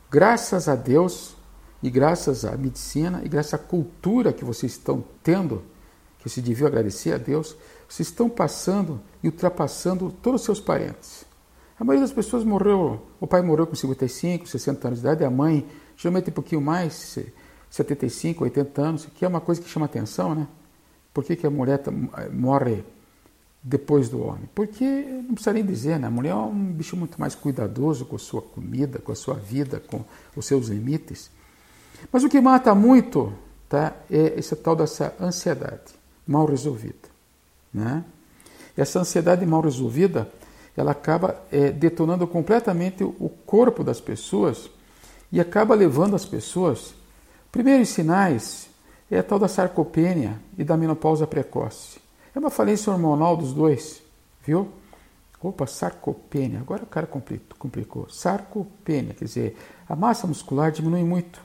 graças 0.10 0.70
a 0.70 0.76
Deus, 0.76 1.36
e 1.84 1.90
graças 1.90 2.46
à 2.46 2.56
medicina 2.56 3.22
e 3.24 3.30
graças 3.30 3.56
à 3.56 3.58
cultura 3.58 4.32
que 4.32 4.46
vocês 4.46 4.74
estão 4.74 5.04
tendo, 5.24 5.64
que 6.22 6.30
se 6.30 6.42
devia 6.42 6.68
agradecer 6.68 7.14
a 7.14 7.18
Deus, 7.18 7.56
vocês 7.90 8.08
estão 8.08 8.30
passando 8.30 9.02
e 9.24 9.28
ultrapassando 9.28 10.12
todos 10.22 10.42
os 10.42 10.46
seus 10.46 10.60
parentes. 10.60 11.26
A 11.80 11.84
maioria 11.84 12.06
das 12.06 12.14
pessoas 12.14 12.44
morreu, 12.44 13.02
o 13.20 13.26
pai 13.26 13.42
morreu 13.42 13.66
com 13.66 13.76
55, 13.76 14.48
60 14.48 14.88
anos 14.88 15.00
de 15.00 15.06
idade, 15.06 15.24
a 15.24 15.30
mãe 15.32 15.68
geralmente 15.98 16.30
um 16.30 16.34
pouquinho 16.34 16.62
mais, 16.62 17.18
75, 17.70 18.44
80 18.44 18.82
anos, 18.82 19.08
que 19.16 19.26
é 19.26 19.28
uma 19.28 19.42
coisa 19.42 19.60
que 19.62 19.68
chama 19.68 19.88
atenção, 19.88 20.36
né? 20.36 20.48
Por 21.14 21.24
que, 21.24 21.36
que 21.36 21.46
a 21.46 21.50
mulher 21.50 21.80
tá, 21.80 21.92
morre 22.32 22.84
depois 23.64 24.10
do 24.10 24.22
homem? 24.22 24.48
Porque, 24.54 24.86
não 24.86 25.34
precisa 25.34 25.54
nem 25.54 25.66
dizer, 25.66 26.00
né? 26.00 26.08
A 26.08 26.12
mulher 26.12 26.32
é 26.32 26.36
um 26.36 26.72
bicho 26.72 26.96
muito 26.96 27.20
mais 27.20 27.34
cuidadoso 27.34 28.06
com 28.06 28.16
a 28.16 28.20
sua 28.20 28.42
comida, 28.42 29.00
com 29.00 29.12
a 29.12 29.16
sua 29.16 29.36
vida, 29.36 29.80
com 29.80 30.06
os 30.36 30.46
seus 30.46 30.68
limites. 30.68 31.32
Mas 32.12 32.24
o 32.24 32.30
que 32.30 32.40
mata 32.40 32.74
muito 32.76 33.34
tá, 33.68 33.96
é 34.10 34.40
esse 34.40 34.56
tal 34.56 34.76
dessa 34.76 35.16
ansiedade 35.20 36.01
mal 36.28 36.46
resolvida. 36.46 37.10
Né? 37.74 38.04
Essa 38.76 39.00
ansiedade 39.00 39.46
mal 39.46 39.62
resolvida 39.62 40.30
ela 40.76 40.92
acaba 40.92 41.36
é, 41.52 41.70
detonando 41.70 42.26
completamente 42.26 43.04
o 43.04 43.30
corpo 43.46 43.84
das 43.84 44.00
pessoas 44.00 44.70
e 45.32 45.40
acaba 45.40 45.76
levando 45.76 46.16
as 46.16 46.26
pessoas. 46.26 46.94
Primeiros 47.52 47.90
sinais 47.90 48.70
é 49.10 49.20
a 49.20 49.24
tal 49.24 49.38
da 49.38 49.50
sarcopênia 49.50 50.40
e 50.58 50.64
da 50.64 50.78
menopausa 50.78 51.28
precoce. 51.28 52.00
É 52.34 52.40
uma 52.40 52.50
falência 52.50 52.92
hormonal 52.92 53.36
dos 53.36 53.52
dois, 53.52 54.02
viu? 54.46 54.70
Opa, 55.44 55.68
sarcopênia. 55.68 56.60
Agora 56.60 56.84
o 56.84 56.88
cara 56.88 57.06
complicou. 57.06 58.08
Sarcopênia, 58.10 59.14
quer 59.14 59.26
dizer, 59.26 59.58
a 59.90 59.96
massa 59.96 60.26
muscular 60.26 60.72
diminui 60.72 61.04
muito 61.04 61.42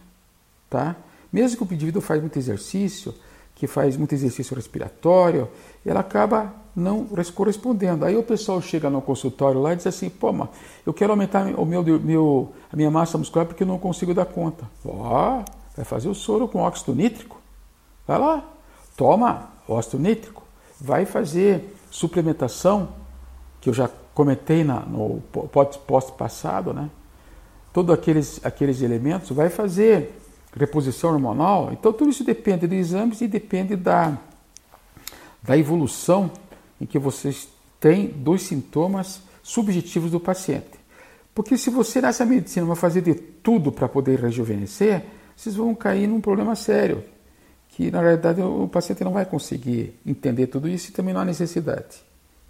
tá? 0.68 0.97
Mesmo 1.33 1.66
que 1.66 1.73
o 1.73 1.75
indivíduo 1.75 2.02
faz 2.02 2.21
muito 2.21 2.38
exercício, 2.38 3.14
que 3.56 3.66
faz 3.66 3.96
muito 3.96 4.14
exercício 4.14 4.54
respiratório, 4.54 5.48
ela 5.84 6.00
acaba 6.00 6.54
não 6.76 7.06
correspondendo. 7.34 8.04
Aí 8.04 8.14
o 8.14 8.22
pessoal 8.22 8.60
chega 8.60 8.90
no 8.90 9.00
consultório 9.00 9.60
lá 9.60 9.72
e 9.72 9.76
diz 9.76 9.86
assim, 9.86 10.10
pô, 10.10 10.30
mas 10.30 10.50
eu 10.84 10.92
quero 10.92 11.10
aumentar 11.10 11.46
o 11.58 11.64
meu, 11.64 11.82
meu, 11.82 12.52
a 12.70 12.76
minha 12.76 12.90
massa 12.90 13.16
muscular 13.16 13.46
porque 13.46 13.62
eu 13.62 13.66
não 13.66 13.78
consigo 13.78 14.12
dar 14.12 14.26
conta. 14.26 14.68
Ó, 14.84 15.42
vai 15.75 15.86
fazer 15.86 16.08
o 16.08 16.14
soro 16.14 16.46
com 16.46 16.60
óxido 16.60 16.94
nítrico. 16.94 17.40
Vai 18.06 18.18
lá, 18.18 18.44
toma 18.94 19.48
óxido 19.66 19.98
nítrico. 19.98 20.42
Vai 20.78 21.06
fazer 21.06 21.75
suplementação, 21.90 22.90
que 23.58 23.70
eu 23.70 23.75
já 23.75 23.88
comentei 24.12 24.62
na, 24.64 24.80
no 24.80 25.22
post 25.86 26.12
passado, 26.12 26.75
né? 26.75 26.90
Todos 27.72 27.94
aqueles, 27.94 28.38
aqueles 28.44 28.82
elementos, 28.82 29.30
vai 29.30 29.48
fazer 29.48 30.14
reposição 30.56 31.12
hormonal. 31.12 31.70
Então, 31.72 31.92
tudo 31.92 32.10
isso 32.10 32.25
depende 32.25 32.66
de 32.66 32.75
exames 32.76 33.20
e 33.20 33.28
depende 33.28 33.76
da, 33.76 34.18
da 35.42 35.56
evolução 35.56 36.30
em 36.80 36.86
que 36.86 36.98
vocês 36.98 37.48
têm 37.78 38.08
dos 38.08 38.42
sintomas 38.42 39.20
subjetivos 39.42 40.10
do 40.10 40.18
paciente. 40.18 40.76
Porque 41.34 41.58
se 41.58 41.68
você 41.68 42.00
nessa 42.00 42.25
medicina 42.25 42.66
vai 42.66 42.76
fazer 42.76 43.02
de 43.02 43.14
tudo 43.14 43.70
para 43.70 43.88
poder 43.88 44.18
rejuvenescer, 44.18 45.04
vocês 45.36 45.54
vão 45.54 45.75
cair 45.75 46.06
num 46.06 46.20
problema 46.20 46.56
sério, 46.56 47.04
que 47.68 47.90
na 47.90 48.00
realidade 48.00 48.40
o 48.40 48.66
paciente 48.66 49.04
não 49.04 49.12
vai 49.12 49.26
conseguir 49.26 49.94
entender 50.06 50.46
tudo 50.46 50.66
isso 50.66 50.88
e 50.88 50.92
também 50.92 51.12
não 51.12 51.20
há 51.20 51.25
necessidade. 51.26 52.02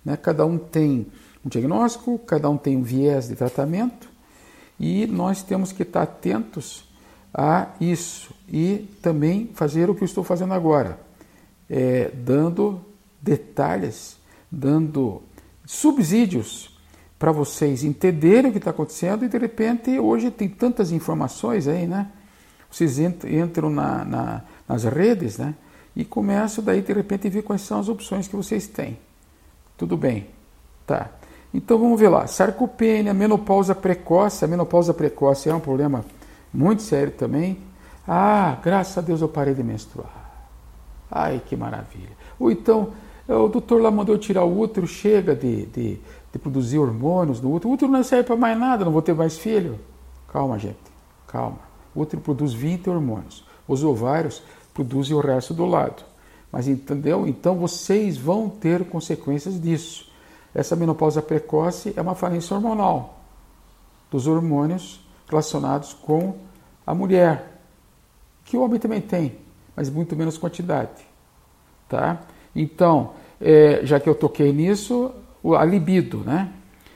Né? 0.04 0.16
Cada 0.16 0.46
um 0.46 0.56
tem 0.56 1.08
um 1.44 1.48
diagnóstico, 1.48 2.16
cada 2.20 2.48
um 2.48 2.56
tem 2.56 2.76
um 2.76 2.82
viés 2.82 3.26
de 3.26 3.34
tratamento 3.34 4.08
e 4.78 5.06
nós 5.08 5.42
temos 5.42 5.72
que 5.72 5.82
estar 5.82 6.02
atentos 6.02 6.85
a 7.36 7.68
isso 7.78 8.34
e 8.48 8.88
também 9.02 9.50
fazer 9.52 9.90
o 9.90 9.94
que 9.94 10.02
eu 10.02 10.06
estou 10.06 10.24
fazendo 10.24 10.54
agora, 10.54 10.98
é, 11.68 12.10
dando 12.14 12.80
detalhes, 13.20 14.16
dando 14.50 15.22
subsídios 15.66 16.74
para 17.18 17.32
vocês 17.32 17.84
entenderem 17.84 18.48
o 18.48 18.52
que 18.52 18.58
está 18.58 18.70
acontecendo 18.70 19.24
e 19.24 19.28
de 19.28 19.36
repente 19.36 19.98
hoje 19.98 20.30
tem 20.30 20.48
tantas 20.48 20.90
informações 20.90 21.68
aí, 21.68 21.86
né? 21.86 22.10
Vocês 22.70 22.98
entram 22.98 23.68
na, 23.68 24.04
na, 24.04 24.42
nas 24.66 24.84
redes, 24.84 25.36
né? 25.36 25.54
E 25.94 26.04
começam 26.04 26.64
daí 26.64 26.80
de 26.80 26.92
repente 26.92 27.26
a 27.26 27.30
ver 27.30 27.42
quais 27.42 27.60
são 27.60 27.80
as 27.80 27.88
opções 27.88 28.26
que 28.26 28.36
vocês 28.36 28.66
têm. 28.66 28.98
Tudo 29.76 29.96
bem, 29.96 30.26
tá? 30.86 31.10
Então 31.52 31.78
vamos 31.78 32.00
ver 32.00 32.08
lá, 32.08 32.26
sarcopenia, 32.26 33.12
menopausa 33.12 33.74
precoce, 33.74 34.44
a 34.44 34.48
menopausa 34.48 34.94
precoce 34.94 35.48
é 35.48 35.54
um 35.54 35.60
problema 35.60 36.04
muito 36.52 36.82
sério 36.82 37.12
também. 37.12 37.58
Ah, 38.06 38.58
graças 38.62 38.96
a 38.96 39.00
Deus 39.00 39.20
eu 39.20 39.28
parei 39.28 39.54
de 39.54 39.62
menstruar. 39.62 40.26
Ai, 41.10 41.42
que 41.44 41.56
maravilha. 41.56 42.16
Ou 42.38 42.50
então, 42.50 42.92
o 43.28 43.48
doutor 43.48 43.80
lá 43.80 43.90
mandou 43.90 44.16
tirar 44.18 44.44
o 44.44 44.60
útero, 44.60 44.86
chega 44.86 45.34
de, 45.34 45.66
de, 45.66 45.98
de 46.32 46.38
produzir 46.38 46.78
hormônios 46.78 47.40
no 47.40 47.52
útero. 47.52 47.70
O 47.70 47.72
útero 47.74 47.90
não 47.90 48.02
serve 48.02 48.24
para 48.24 48.36
mais 48.36 48.58
nada, 48.58 48.84
não 48.84 48.92
vou 48.92 49.02
ter 49.02 49.14
mais 49.14 49.36
filho. 49.38 49.78
Calma, 50.32 50.58
gente, 50.58 50.76
calma. 51.26 51.58
O 51.94 52.02
útero 52.02 52.22
produz 52.22 52.52
20 52.52 52.90
hormônios. 52.90 53.44
Os 53.66 53.82
ovários 53.82 54.42
produzem 54.72 55.16
o 55.16 55.20
resto 55.20 55.52
do 55.54 55.64
lado. 55.64 56.04
Mas 56.52 56.68
entendeu? 56.68 57.26
Então 57.26 57.56
vocês 57.56 58.16
vão 58.16 58.48
ter 58.48 58.84
consequências 58.84 59.60
disso. 59.60 60.08
Essa 60.54 60.76
menopausa 60.76 61.20
precoce 61.20 61.92
é 61.96 62.00
uma 62.00 62.14
falência 62.14 62.54
hormonal 62.54 63.18
dos 64.10 64.26
hormônios 64.26 65.05
relacionados 65.28 65.92
com 65.92 66.36
a 66.86 66.94
mulher, 66.94 67.60
que 68.44 68.56
o 68.56 68.62
homem 68.62 68.78
também 68.78 69.00
tem, 69.00 69.36
mas 69.74 69.90
muito 69.90 70.14
menos 70.14 70.38
quantidade. 70.38 71.04
Tá? 71.88 72.20
Então, 72.54 73.12
é, 73.40 73.80
já 73.82 74.00
que 74.00 74.08
eu 74.08 74.14
toquei 74.14 74.52
nisso, 74.52 75.12
a 75.58 75.64
libido, 75.64 76.18
né? 76.18 76.52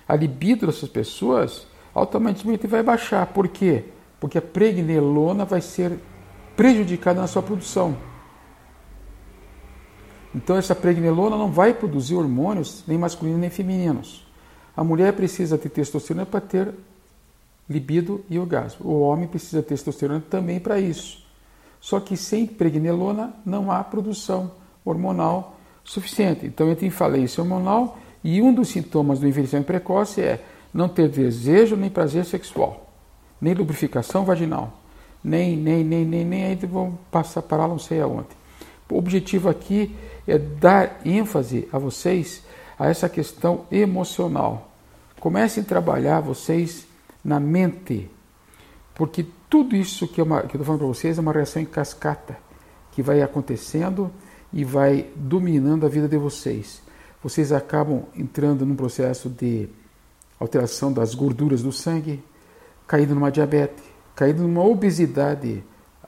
A 0.09 0.17
libido 0.17 0.67
dessas 0.67 0.89
pessoas 0.89 1.67
automaticamente 1.95 2.67
vai 2.67 2.83
baixar. 2.83 3.27
Por 3.27 3.49
quê? 3.49 3.85
Porque 4.19 4.39
a 4.39 4.43
pregnelona 4.43 5.45
vai 5.45 5.61
ser 5.61 5.99
prejudicada 6.57 7.21
na 7.21 7.27
sua 7.27 7.43
produção. 7.43 7.97
Então 10.35 10.57
essa 10.57 10.75
pregnelona 10.75 11.37
não 11.37 11.51
vai 11.51 11.75
produzir 11.75 12.15
hormônios 12.15 12.85
nem 12.87 12.99
masculinos 12.99 13.41
nem 13.41 13.51
femininos. 13.51 14.27
A 14.77 14.85
mulher 14.85 15.13
precisa 15.13 15.59
ter 15.59 15.69
testosterona 15.69 16.27
para 16.27 16.41
ter 16.41 16.75
libido 17.71 18.25
e 18.29 18.37
orgasmo. 18.37 18.91
O 18.91 19.01
homem 19.03 19.29
precisa 19.29 19.63
ter 19.63 19.69
testosterona 19.69 20.21
também 20.29 20.59
para 20.59 20.81
isso. 20.81 21.25
Só 21.81 22.01
que 22.01 22.17
sem 22.17 22.45
pregnelona 22.45 23.33
não 23.47 23.71
há 23.71 23.85
produção 23.85 24.51
hormonal 24.85 25.57
suficiente. 25.85 26.45
Então 26.45 26.69
entra 26.69 26.85
em 26.85 26.91
falência 26.91 27.41
hormonal 27.41 27.97
e 28.25 28.43
um 28.43 28.53
dos 28.53 28.69
sintomas 28.69 29.21
do 29.21 29.29
envelhecimento 29.29 29.67
precoce 29.67 30.21
é 30.21 30.45
não 30.75 30.89
ter 30.89 31.09
desejo 31.09 31.77
nem 31.77 31.89
prazer 31.89 32.25
sexual, 32.25 32.89
nem 33.41 33.55
lubrificação 33.55 34.25
vaginal, 34.25 34.73
nem, 35.23 35.57
nem, 35.57 35.83
nem, 35.83 36.05
nem, 36.05 36.25
nem 36.25 36.45
aí 36.45 36.55
vão 36.57 36.99
passar 37.11 37.43
para 37.43 37.59
lá 37.59 37.69
não 37.69 37.79
sei 37.79 38.01
aonde. 38.01 38.29
O 38.91 38.99
objetivo 38.99 39.49
aqui 39.49 39.97
é 40.27 40.37
dar 40.39 41.01
ênfase 41.05 41.69
a 41.73 41.79
vocês 41.79 42.43
a 42.79 42.89
essa 42.89 43.09
questão 43.09 43.65
emocional. 43.71 44.71
Comecem 45.19 45.63
a 45.63 45.67
trabalhar 45.67 46.21
vocês 46.21 46.87
na 47.25 47.39
mente, 47.39 48.11
porque 48.95 49.27
tudo 49.49 49.75
isso 49.75 50.07
que, 50.07 50.21
é 50.21 50.25
que 50.25 50.31
eu 50.31 50.37
estou 50.47 50.65
falando 50.65 50.81
para 50.81 50.89
vocês 50.89 51.19
é 51.19 51.21
uma 51.21 51.33
reação 51.33 51.61
em 51.61 51.67
cascata 51.67 52.37
que 52.93 53.03
vai 53.03 53.23
acontecendo 53.23 54.11
e 54.53 54.65
vai 54.65 55.09
dominando 55.15 55.87
a 55.87 55.89
vida 55.89 56.09
de 56.09 56.17
vocês. 56.17 56.83
Vocês 57.23 57.53
acabam 57.53 58.05
entrando 58.17 58.65
num 58.65 58.75
processo 58.75 59.29
de 59.29 59.69
alteração 60.39 60.93
das 60.93 61.15
gorduras 61.15 61.63
do 61.63 61.73
sangue, 61.73 62.23
caindo 62.87 63.15
numa 63.15 63.31
diabetes, 63.31 63.85
caindo 64.15 64.43
numa 64.43 64.65
obesidade 64.65 65.63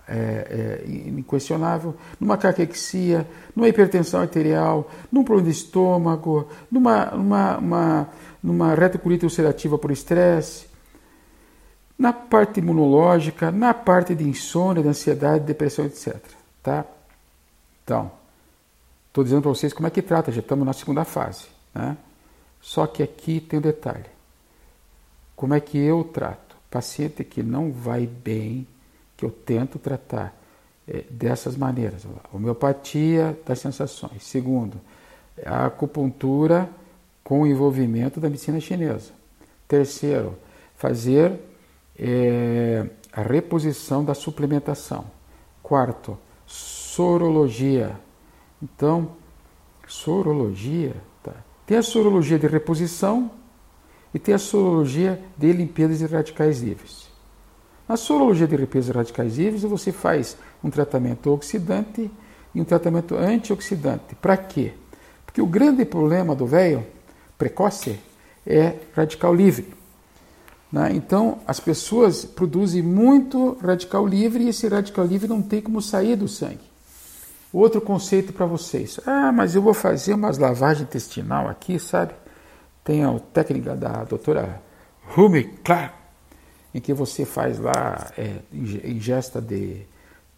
é, 0.08 0.82
é, 0.84 1.08
inquestionável, 1.08 1.94
numa 2.18 2.36
caquexia, 2.36 3.26
numa 3.54 3.68
hipertensão 3.68 4.20
arterial, 4.20 4.90
num 5.10 5.22
problema 5.22 5.50
de 5.50 5.56
estômago, 5.56 6.48
numa, 6.70 7.06
numa, 7.06 7.58
uma, 7.58 8.08
numa 8.42 8.74
retocolite 8.74 9.24
ulcerativa 9.24 9.78
por 9.78 9.90
estresse, 9.90 10.71
na 12.02 12.12
parte 12.12 12.58
imunológica, 12.58 13.52
na 13.52 13.72
parte 13.72 14.12
de 14.12 14.28
insônia, 14.28 14.82
de 14.82 14.88
ansiedade, 14.88 15.44
depressão, 15.44 15.84
etc. 15.84 16.16
Tá? 16.60 16.84
Então, 17.84 18.10
estou 19.06 19.22
dizendo 19.22 19.42
para 19.42 19.50
vocês 19.50 19.72
como 19.72 19.86
é 19.86 19.90
que 19.90 20.02
trata, 20.02 20.32
já 20.32 20.40
estamos 20.40 20.66
na 20.66 20.72
segunda 20.72 21.04
fase. 21.04 21.46
Né? 21.72 21.96
Só 22.60 22.88
que 22.88 23.04
aqui 23.04 23.40
tem 23.40 23.60
um 23.60 23.62
detalhe. 23.62 24.06
Como 25.36 25.54
é 25.54 25.60
que 25.60 25.78
eu 25.78 26.02
trato? 26.02 26.56
Paciente 26.68 27.22
que 27.22 27.40
não 27.40 27.70
vai 27.70 28.04
bem, 28.04 28.66
que 29.16 29.24
eu 29.24 29.30
tento 29.30 29.78
tratar 29.78 30.36
é, 30.88 31.04
dessas 31.08 31.56
maneiras. 31.56 32.04
Homeopatia 32.32 33.38
das 33.46 33.60
sensações. 33.60 34.24
Segundo, 34.24 34.80
a 35.46 35.66
acupuntura 35.66 36.68
com 37.22 37.42
o 37.42 37.46
envolvimento 37.46 38.18
da 38.18 38.28
medicina 38.28 38.58
chinesa. 38.58 39.12
Terceiro, 39.68 40.36
fazer 40.74 41.51
é, 42.04 42.84
a 43.12 43.22
reposição 43.22 44.04
da 44.04 44.12
suplementação. 44.12 45.04
Quarto, 45.62 46.18
sorologia. 46.44 47.96
Então, 48.60 49.12
sorologia. 49.86 50.96
Tá? 51.22 51.32
Tem 51.64 51.78
a 51.78 51.82
sorologia 51.82 52.40
de 52.40 52.48
reposição 52.48 53.30
e 54.12 54.18
tem 54.18 54.34
a 54.34 54.38
sorologia 54.38 55.22
de 55.38 55.52
limpeza 55.52 56.08
de 56.08 56.12
radicais 56.12 56.60
livres. 56.60 57.08
Na 57.88 57.96
sorologia 57.96 58.48
de 58.48 58.56
limpeza 58.56 58.90
de 58.90 58.98
radicais 58.98 59.38
livres, 59.38 59.62
você 59.62 59.92
faz 59.92 60.36
um 60.62 60.70
tratamento 60.70 61.30
oxidante 61.30 62.10
e 62.52 62.60
um 62.60 62.64
tratamento 62.64 63.14
antioxidante. 63.14 64.16
Para 64.16 64.36
quê? 64.36 64.72
Porque 65.24 65.40
o 65.40 65.46
grande 65.46 65.84
problema 65.84 66.34
do 66.34 66.46
velho 66.46 66.84
precoce 67.38 68.00
é 68.44 68.74
radical 68.92 69.32
livre. 69.32 69.81
Né? 70.72 70.92
Então, 70.94 71.38
as 71.46 71.60
pessoas 71.60 72.24
produzem 72.24 72.82
muito 72.82 73.58
radical 73.62 74.06
livre 74.06 74.44
e 74.44 74.48
esse 74.48 74.66
radical 74.66 75.04
livre 75.04 75.28
não 75.28 75.42
tem 75.42 75.60
como 75.60 75.82
sair 75.82 76.16
do 76.16 76.26
sangue. 76.26 76.72
Outro 77.52 77.82
conceito 77.82 78.32
para 78.32 78.46
vocês. 78.46 78.98
Ah, 79.06 79.30
mas 79.30 79.54
eu 79.54 79.60
vou 79.60 79.74
fazer 79.74 80.14
umas 80.14 80.38
lavagens 80.38 80.88
intestinal 80.88 81.46
aqui, 81.46 81.78
sabe? 81.78 82.14
Tem 82.82 83.04
a 83.04 83.18
técnica 83.32 83.76
da 83.76 84.04
doutora 84.04 84.62
Rumi 85.08 85.44
Clark, 85.62 85.94
em 86.74 86.80
que 86.80 86.94
você 86.94 87.26
faz 87.26 87.58
lá 87.58 88.10
é, 88.16 88.36
ingesta 88.50 89.42
de, 89.42 89.82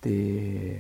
de, 0.02 0.76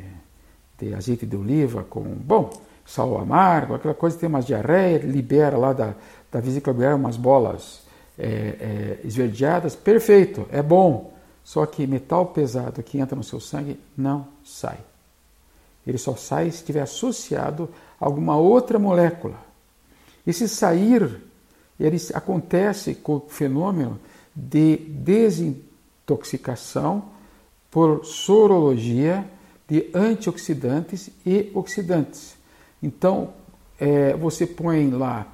de 0.76 0.92
azeite 0.92 1.24
de 1.24 1.36
oliva 1.36 1.84
com, 1.84 2.02
bom, 2.02 2.50
sal 2.84 3.16
amargo, 3.16 3.74
aquela 3.74 3.94
coisa, 3.94 4.18
tem 4.18 4.28
umas 4.28 4.44
diarreia, 4.44 4.98
libera 4.98 5.56
lá 5.56 5.72
da, 5.72 5.94
da 6.32 6.40
vesícula 6.40 6.74
biliar 6.74 6.96
umas 6.96 7.16
bolas 7.16 7.83
é, 8.18 8.26
é, 8.26 9.00
esverdeadas, 9.04 9.74
perfeito, 9.74 10.46
é 10.50 10.62
bom. 10.62 11.12
Só 11.42 11.66
que 11.66 11.86
metal 11.86 12.26
pesado 12.26 12.82
que 12.82 12.98
entra 12.98 13.14
no 13.14 13.22
seu 13.22 13.38
sangue 13.38 13.78
não 13.96 14.26
sai. 14.42 14.78
Ele 15.86 15.98
só 15.98 16.16
sai 16.16 16.50
se 16.50 16.56
estiver 16.56 16.80
associado 16.80 17.68
a 18.00 18.06
alguma 18.06 18.36
outra 18.36 18.78
molécula. 18.78 19.36
Esse 20.26 20.48
sair 20.48 21.20
ele 21.78 21.98
acontece 22.14 22.94
com 22.94 23.16
o 23.16 23.26
fenômeno 23.28 24.00
de 24.34 24.76
desintoxicação 24.76 27.10
por 27.70 28.06
sorologia 28.06 29.28
de 29.68 29.90
antioxidantes 29.94 31.10
e 31.26 31.52
oxidantes. 31.54 32.36
Então, 32.82 33.34
é, 33.78 34.16
você 34.16 34.46
põe 34.46 34.88
lá 34.90 35.26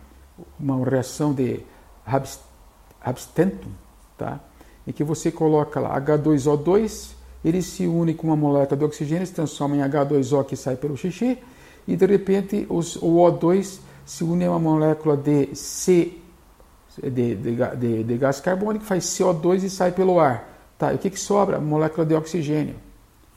uma 0.58 0.84
reação 0.88 1.32
de 1.34 1.60
abstentum, 3.02 3.70
tá? 4.16 4.40
em 4.86 4.92
que 4.92 5.04
você 5.04 5.30
coloca 5.30 5.78
lá 5.80 6.00
H2O2, 6.00 7.12
ele 7.44 7.62
se 7.62 7.86
une 7.86 8.14
com 8.14 8.26
uma 8.26 8.36
molécula 8.36 8.76
de 8.76 8.84
oxigênio, 8.84 9.26
se 9.26 9.32
transforma 9.32 9.76
em 9.76 9.80
H2O 9.80 10.44
que 10.44 10.56
sai 10.56 10.76
pelo 10.76 10.96
xixi, 10.96 11.38
e 11.86 11.96
de 11.96 12.06
repente 12.06 12.66
os, 12.68 12.96
o 12.96 13.16
O2 13.16 13.80
se 14.04 14.24
une 14.24 14.44
a 14.44 14.50
uma 14.50 14.58
molécula 14.58 15.16
de 15.16 15.54
C, 15.54 16.12
de, 17.00 17.34
de, 17.36 17.56
de, 17.76 18.04
de 18.04 18.18
gás 18.18 18.40
carbônico, 18.40 18.84
faz 18.84 19.04
CO2 19.04 19.62
e 19.62 19.70
sai 19.70 19.92
pelo 19.92 20.18
ar. 20.18 20.48
Tá, 20.76 20.92
e 20.92 20.96
o 20.96 20.98
que, 20.98 21.10
que 21.10 21.20
sobra? 21.20 21.60
Molécula 21.60 22.04
de 22.04 22.14
oxigênio, 22.14 22.74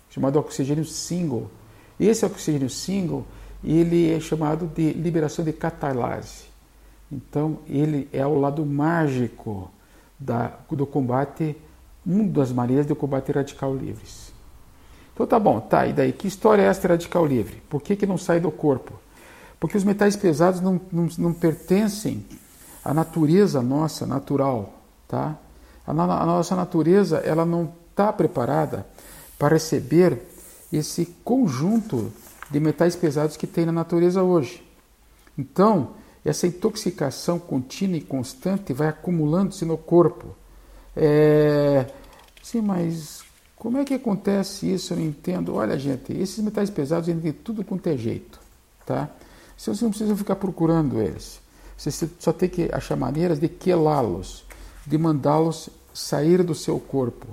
chamado 0.10 0.39
oxigênio 0.39 0.86
single. 0.86 1.49
Esse 1.99 2.26
oxigênio 2.26 2.69
single, 2.69 3.26
ele 3.63 4.12
é 4.12 4.19
chamado 4.19 4.65
de 4.65 4.93
liberação 4.93 5.45
de 5.45 5.54
catalase. 5.54 6.53
Então, 7.13 7.60
ele 7.67 8.10
é 8.12 8.26
o 8.26 8.39
lado 8.39 8.65
mágico 8.65 9.69
da, 10.19 10.54
do 10.71 10.88
combate, 10.88 11.56
uma 12.04 12.23
das 12.23 12.52
maneiras 12.52 12.88
do 12.88 12.95
combate 12.95 13.32
radical 13.32 13.76
livres. 13.76 14.34
Então 15.13 15.28
tá 15.28 15.38
bom, 15.38 15.60
tá, 15.60 15.86
e 15.86 15.93
daí? 15.93 16.12
Que 16.12 16.28
história 16.28 16.63
é 16.63 16.65
essa 16.65 16.88
radical 16.88 17.23
livre? 17.23 17.62
Por 17.69 17.84
que, 17.84 17.95
que 17.95 18.08
não 18.08 18.17
sai 18.17 18.39
do 18.39 18.49
corpo? 18.49 18.93
Porque 19.60 19.78
os 19.78 19.84
metais 19.84 20.15
pesados 20.15 20.60
não, 20.60 20.82
não, 20.91 21.08
não 21.19 21.34
pertencem 21.34 22.26
à 22.84 22.93
natureza 22.93 23.62
nossa, 23.62 24.08
natural, 24.08 24.73
tá? 25.08 25.38
A, 25.86 25.91
a 25.91 26.26
nossa 26.26 26.56
natureza, 26.56 27.17
ela 27.17 27.45
não 27.45 27.71
está 27.91 28.12
preparada 28.12 28.88
para 29.38 29.54
receber 29.54 30.19
esse 30.71 31.06
conjunto 31.23 32.12
de 32.49 32.60
metais 32.60 32.95
pesados 32.95 33.38
que 33.38 33.45
tem 33.45 33.67
na 33.67 33.71
natureza 33.71 34.23
hoje. 34.23 34.67
Então, 35.38 35.89
essa 36.24 36.48
intoxicação 36.48 37.38
contínua 37.38 37.98
e 37.98 38.02
constante 38.02 38.74
vai 38.74 38.88
acumulando-se 38.88 39.66
no 39.66 39.78
corpo. 39.78 40.36
É... 40.96 41.88
Sim, 42.42 42.62
mas 42.62 43.24
como 43.56 43.78
é 43.78 43.86
que 43.86 43.94
acontece 43.94 44.72
isso? 44.72 44.94
Eu 44.94 44.98
não 44.98 45.06
entendo. 45.06 45.56
Olha, 45.56 45.78
gente, 45.78 46.14
esses 46.14 46.40
metais 46.44 46.70
pesados 46.70 47.08
eles 47.08 47.22
têm 47.22 47.34
tudo 47.34 47.64
quanto 47.64 47.88
é 47.88 47.98
jeito, 47.98 48.40
tá? 48.86 49.10
Você 49.58 49.72
não 49.82 49.90
precisa 49.90 50.16
ficar 50.16 50.36
procurando 50.36 51.02
eles. 51.02 51.42
Você 51.78 52.10
só 52.20 52.32
tem 52.32 52.50
que 52.50 52.70
achar 52.74 52.96
maneiras 52.96 53.40
de 53.40 53.48
quelá-los, 53.48 54.46
de 54.86 54.98
mandá-los 54.98 55.70
sair 55.94 56.44
do 56.44 56.56
seu 56.56 56.80
corpo. 56.80 57.28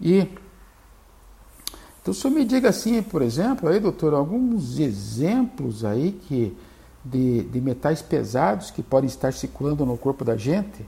E 0.00 0.28
então, 2.08 2.14
senhor 2.14 2.34
me 2.34 2.44
diga 2.44 2.70
assim, 2.70 3.02
por 3.02 3.20
exemplo, 3.20 3.68
aí, 3.68 3.78
doutor, 3.78 4.14
alguns 4.14 4.78
exemplos 4.78 5.84
aí 5.84 6.12
que 6.26 6.56
de, 7.04 7.42
de 7.44 7.60
metais 7.60 8.02
pesados 8.02 8.70
que 8.70 8.82
podem 8.82 9.08
estar 9.08 9.32
circulando 9.32 9.86
no 9.86 9.96
corpo 9.96 10.24
da 10.24 10.36
gente? 10.36 10.86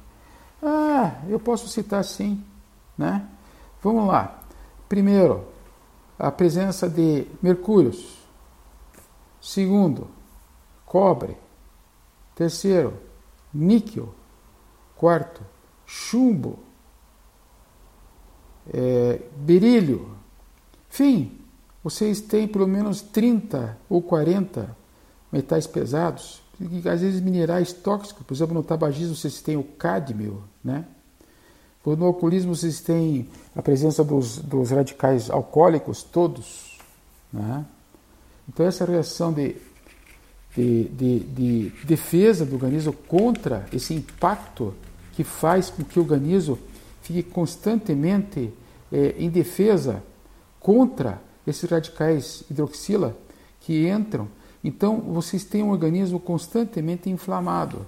Ah, 0.62 1.20
eu 1.28 1.40
posso 1.40 1.68
citar 1.68 2.04
sim, 2.04 2.44
né? 2.96 3.26
Vamos 3.82 4.06
lá. 4.06 4.42
Primeiro, 4.88 5.46
a 6.18 6.30
presença 6.30 6.88
de 6.88 7.26
mercúrios. 7.40 8.18
Segundo, 9.40 10.08
cobre. 10.84 11.36
Terceiro, 12.34 12.94
níquel. 13.52 14.14
Quarto, 14.96 15.40
chumbo. 15.86 16.58
É, 18.72 19.22
berílio. 19.36 20.14
Enfim, 20.90 21.40
vocês 21.82 22.20
têm 22.20 22.46
pelo 22.46 22.66
menos 22.66 23.00
30 23.00 23.78
ou 23.88 24.02
40 24.02 24.76
metais 25.32 25.66
pesados, 25.66 26.42
e 26.60 26.88
às 26.88 27.00
vezes 27.00 27.20
minerais 27.20 27.72
tóxicos, 27.72 28.22
por 28.22 28.34
exemplo, 28.34 28.54
no 28.54 28.62
tabagismo 28.62 29.14
vocês 29.14 29.40
têm 29.40 29.56
o 29.56 29.62
cádmio, 29.62 30.44
né? 30.62 30.84
No 31.84 32.04
alcoolismo 32.04 32.54
vocês 32.54 32.80
têm 32.80 33.28
a 33.56 33.62
presença 33.62 34.04
dos, 34.04 34.36
dos 34.36 34.70
radicais 34.70 35.30
alcoólicos 35.30 36.02
todos, 36.02 36.78
né? 37.32 37.64
Então 38.46 38.66
essa 38.66 38.84
reação 38.84 39.32
de, 39.32 39.56
de, 40.54 40.84
de, 40.88 41.18
de 41.20 41.72
defesa 41.86 42.44
do 42.44 42.54
organismo 42.54 42.92
contra 42.92 43.66
esse 43.72 43.94
impacto 43.94 44.74
que 45.12 45.24
faz 45.24 45.70
com 45.70 45.84
que 45.84 45.98
o 45.98 46.02
organismo 46.02 46.58
fique 47.00 47.22
constantemente 47.22 48.52
é, 48.92 49.14
em 49.18 49.30
defesa 49.30 50.02
contra 50.58 51.20
esses 51.46 51.68
radicais 51.68 52.44
hidroxila 52.50 53.16
que 53.60 53.88
entram. 53.88 54.28
Então, 54.62 55.00
vocês 55.00 55.44
têm 55.44 55.62
um 55.62 55.70
organismo 55.70 56.20
constantemente 56.20 57.08
inflamado. 57.08 57.86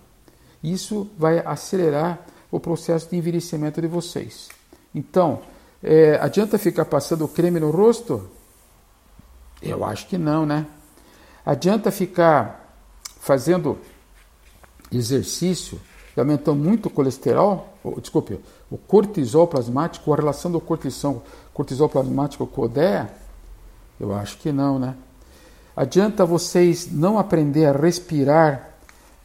Isso 0.63 1.09
vai 1.19 1.39
acelerar 1.41 2.21
o 2.51 2.59
processo 2.61 3.11
de 3.11 3.17
envelhecimento 3.17 3.81
de 3.81 3.87
vocês. 3.87 4.49
Então, 4.95 5.41
é, 5.83 6.17
adianta 6.21 6.59
ficar 6.59 6.85
passando 6.85 7.27
creme 7.27 7.59
no 7.59 7.71
rosto? 7.71 8.29
Eu 9.61 9.85
acho 9.85 10.07
que 10.07 10.17
não, 10.17 10.47
né? 10.47 10.67
Adianta 11.45 11.91
ficar 11.91 12.77
fazendo 13.21 13.79
exercício 14.91 15.81
e 16.17 16.21
aumentando 16.21 16.63
muito 16.63 16.87
o 16.87 16.91
colesterol? 16.91 17.77
Desculpe, 18.01 18.39
o 18.71 18.79
cortisol 18.79 19.47
plasmático, 19.47 20.13
a 20.13 20.17
relação 20.17 20.51
do 20.51 20.61
cortisol, 20.61 21.25
cortisol 21.53 21.89
plasmático 21.89 22.47
com 22.47 22.63
o 22.63 22.69
DEA? 22.69 23.11
Eu 23.99 24.15
acho 24.15 24.39
que 24.39 24.53
não, 24.53 24.79
né? 24.79 24.95
Adianta 25.75 26.27
vocês 26.27 26.91
não 26.93 27.19
aprender 27.19 27.65
a 27.67 27.73
respirar 27.73 28.71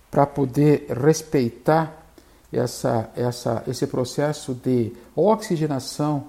para 0.10 0.26
poder 0.26 0.88
respeitar 0.90 2.06
essa, 2.52 3.10
essa, 3.16 3.64
esse 3.68 3.86
processo 3.86 4.54
de 4.54 4.94
oxigenação 5.14 6.28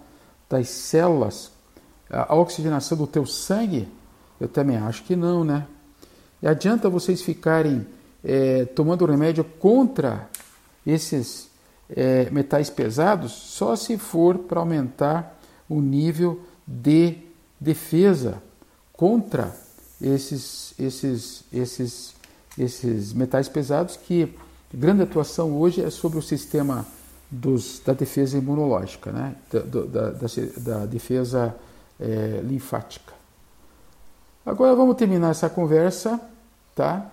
das 0.51 0.69
células, 0.69 1.53
a 2.11 2.35
oxigenação 2.35 2.99
do 2.99 3.07
teu 3.07 3.25
sangue? 3.25 3.89
Eu 4.41 4.49
também 4.49 4.77
acho 4.77 5.05
que 5.05 5.15
não, 5.15 5.45
né? 5.45 5.67
E 6.43 6.49
adianta 6.49 6.91
vocês 6.91 7.23
ficarem 7.23 7.87
é, 8.25 8.65
tomando 8.65 9.07
remédio 9.07 9.45
contra 9.45 10.29
esses 10.85 11.49
é, 11.89 12.29
metais 12.31 12.69
pesados 12.69 13.33
só 13.33 13.77
se 13.77 13.97
for 13.97 14.39
para 14.39 14.61
aumentar 14.61 15.39
o 15.69 15.81
nível 15.81 16.41
de 16.67 17.19
defesa 17.61 18.43
contra 18.93 19.55
esses, 20.01 20.75
esses, 20.79 21.45
esses, 21.53 22.15
esses 22.57 23.13
metais 23.13 23.49
pesados 23.49 23.97
que 23.97 24.35
grande 24.73 25.03
atuação 25.03 25.57
hoje 25.57 25.83
é 25.83 25.91
sobre 25.91 26.19
o 26.19 26.23
sistema 26.23 26.87
dos, 27.31 27.81
da 27.85 27.93
defesa 27.93 28.39
imunológica, 28.39 29.11
né? 29.13 29.35
da, 29.51 29.61
da, 29.61 30.11
da, 30.11 30.27
da 30.59 30.87
defesa 30.87 31.55
é, 31.99 32.41
linfática. 32.43 33.13
Agora 34.45 34.75
vamos 34.75 34.97
terminar 34.97 35.31
essa 35.31 35.51
conversa, 35.51 36.21
tá? 36.75 37.11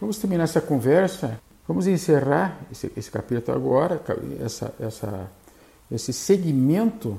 Vamos 0.00 0.18
terminar 0.18 0.44
essa 0.44 0.60
conversa 0.60 1.40
Vamos 1.66 1.88
encerrar 1.88 2.60
esse, 2.70 2.92
esse 2.96 3.10
capítulo 3.10 3.56
agora, 3.56 4.00
essa, 4.40 4.72
essa, 4.78 5.28
esse 5.90 6.12
segmento 6.12 7.18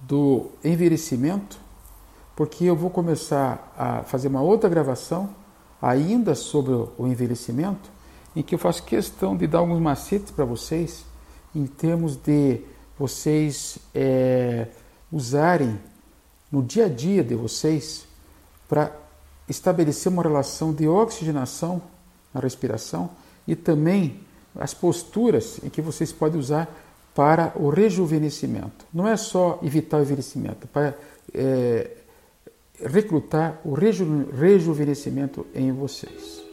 do 0.00 0.50
envelhecimento, 0.64 1.58
porque 2.36 2.64
eu 2.64 2.76
vou 2.76 2.90
começar 2.90 3.72
a 3.76 4.02
fazer 4.02 4.28
uma 4.28 4.42
outra 4.42 4.68
gravação 4.68 5.30
ainda 5.80 6.34
sobre 6.34 6.72
o 6.72 7.06
envelhecimento, 7.06 7.90
em 8.34 8.42
que 8.42 8.54
eu 8.54 8.58
faço 8.58 8.82
questão 8.82 9.36
de 9.36 9.46
dar 9.46 9.58
alguns 9.58 9.80
macetes 9.80 10.30
para 10.30 10.44
vocês 10.44 11.04
em 11.54 11.66
termos 11.66 12.16
de 12.16 12.60
vocês 12.98 13.78
é, 13.94 14.68
usarem 15.10 15.78
no 16.50 16.62
dia 16.62 16.86
a 16.86 16.88
dia 16.88 17.22
de 17.22 17.34
vocês 17.34 18.06
para 18.68 18.92
estabelecer 19.48 20.10
uma 20.10 20.22
relação 20.22 20.72
de 20.72 20.88
oxigenação 20.88 21.80
na 22.32 22.40
respiração 22.40 23.10
e 23.46 23.54
também 23.54 24.20
as 24.58 24.72
posturas 24.74 25.60
em 25.62 25.68
que 25.68 25.82
vocês 25.82 26.12
podem 26.12 26.40
usar 26.40 26.68
para 27.14 27.52
o 27.54 27.68
rejuvenescimento. 27.68 28.84
Não 28.92 29.06
é 29.06 29.16
só 29.16 29.60
evitar 29.62 29.98
o 29.98 30.02
envelhecimento, 30.02 30.66
para 30.68 30.94
é, 31.32 31.90
recrutar 32.82 33.60
o 33.64 33.74
reju 33.74 34.26
rejuvenescimento 34.32 35.46
em 35.54 35.72
vocês. 35.72 36.43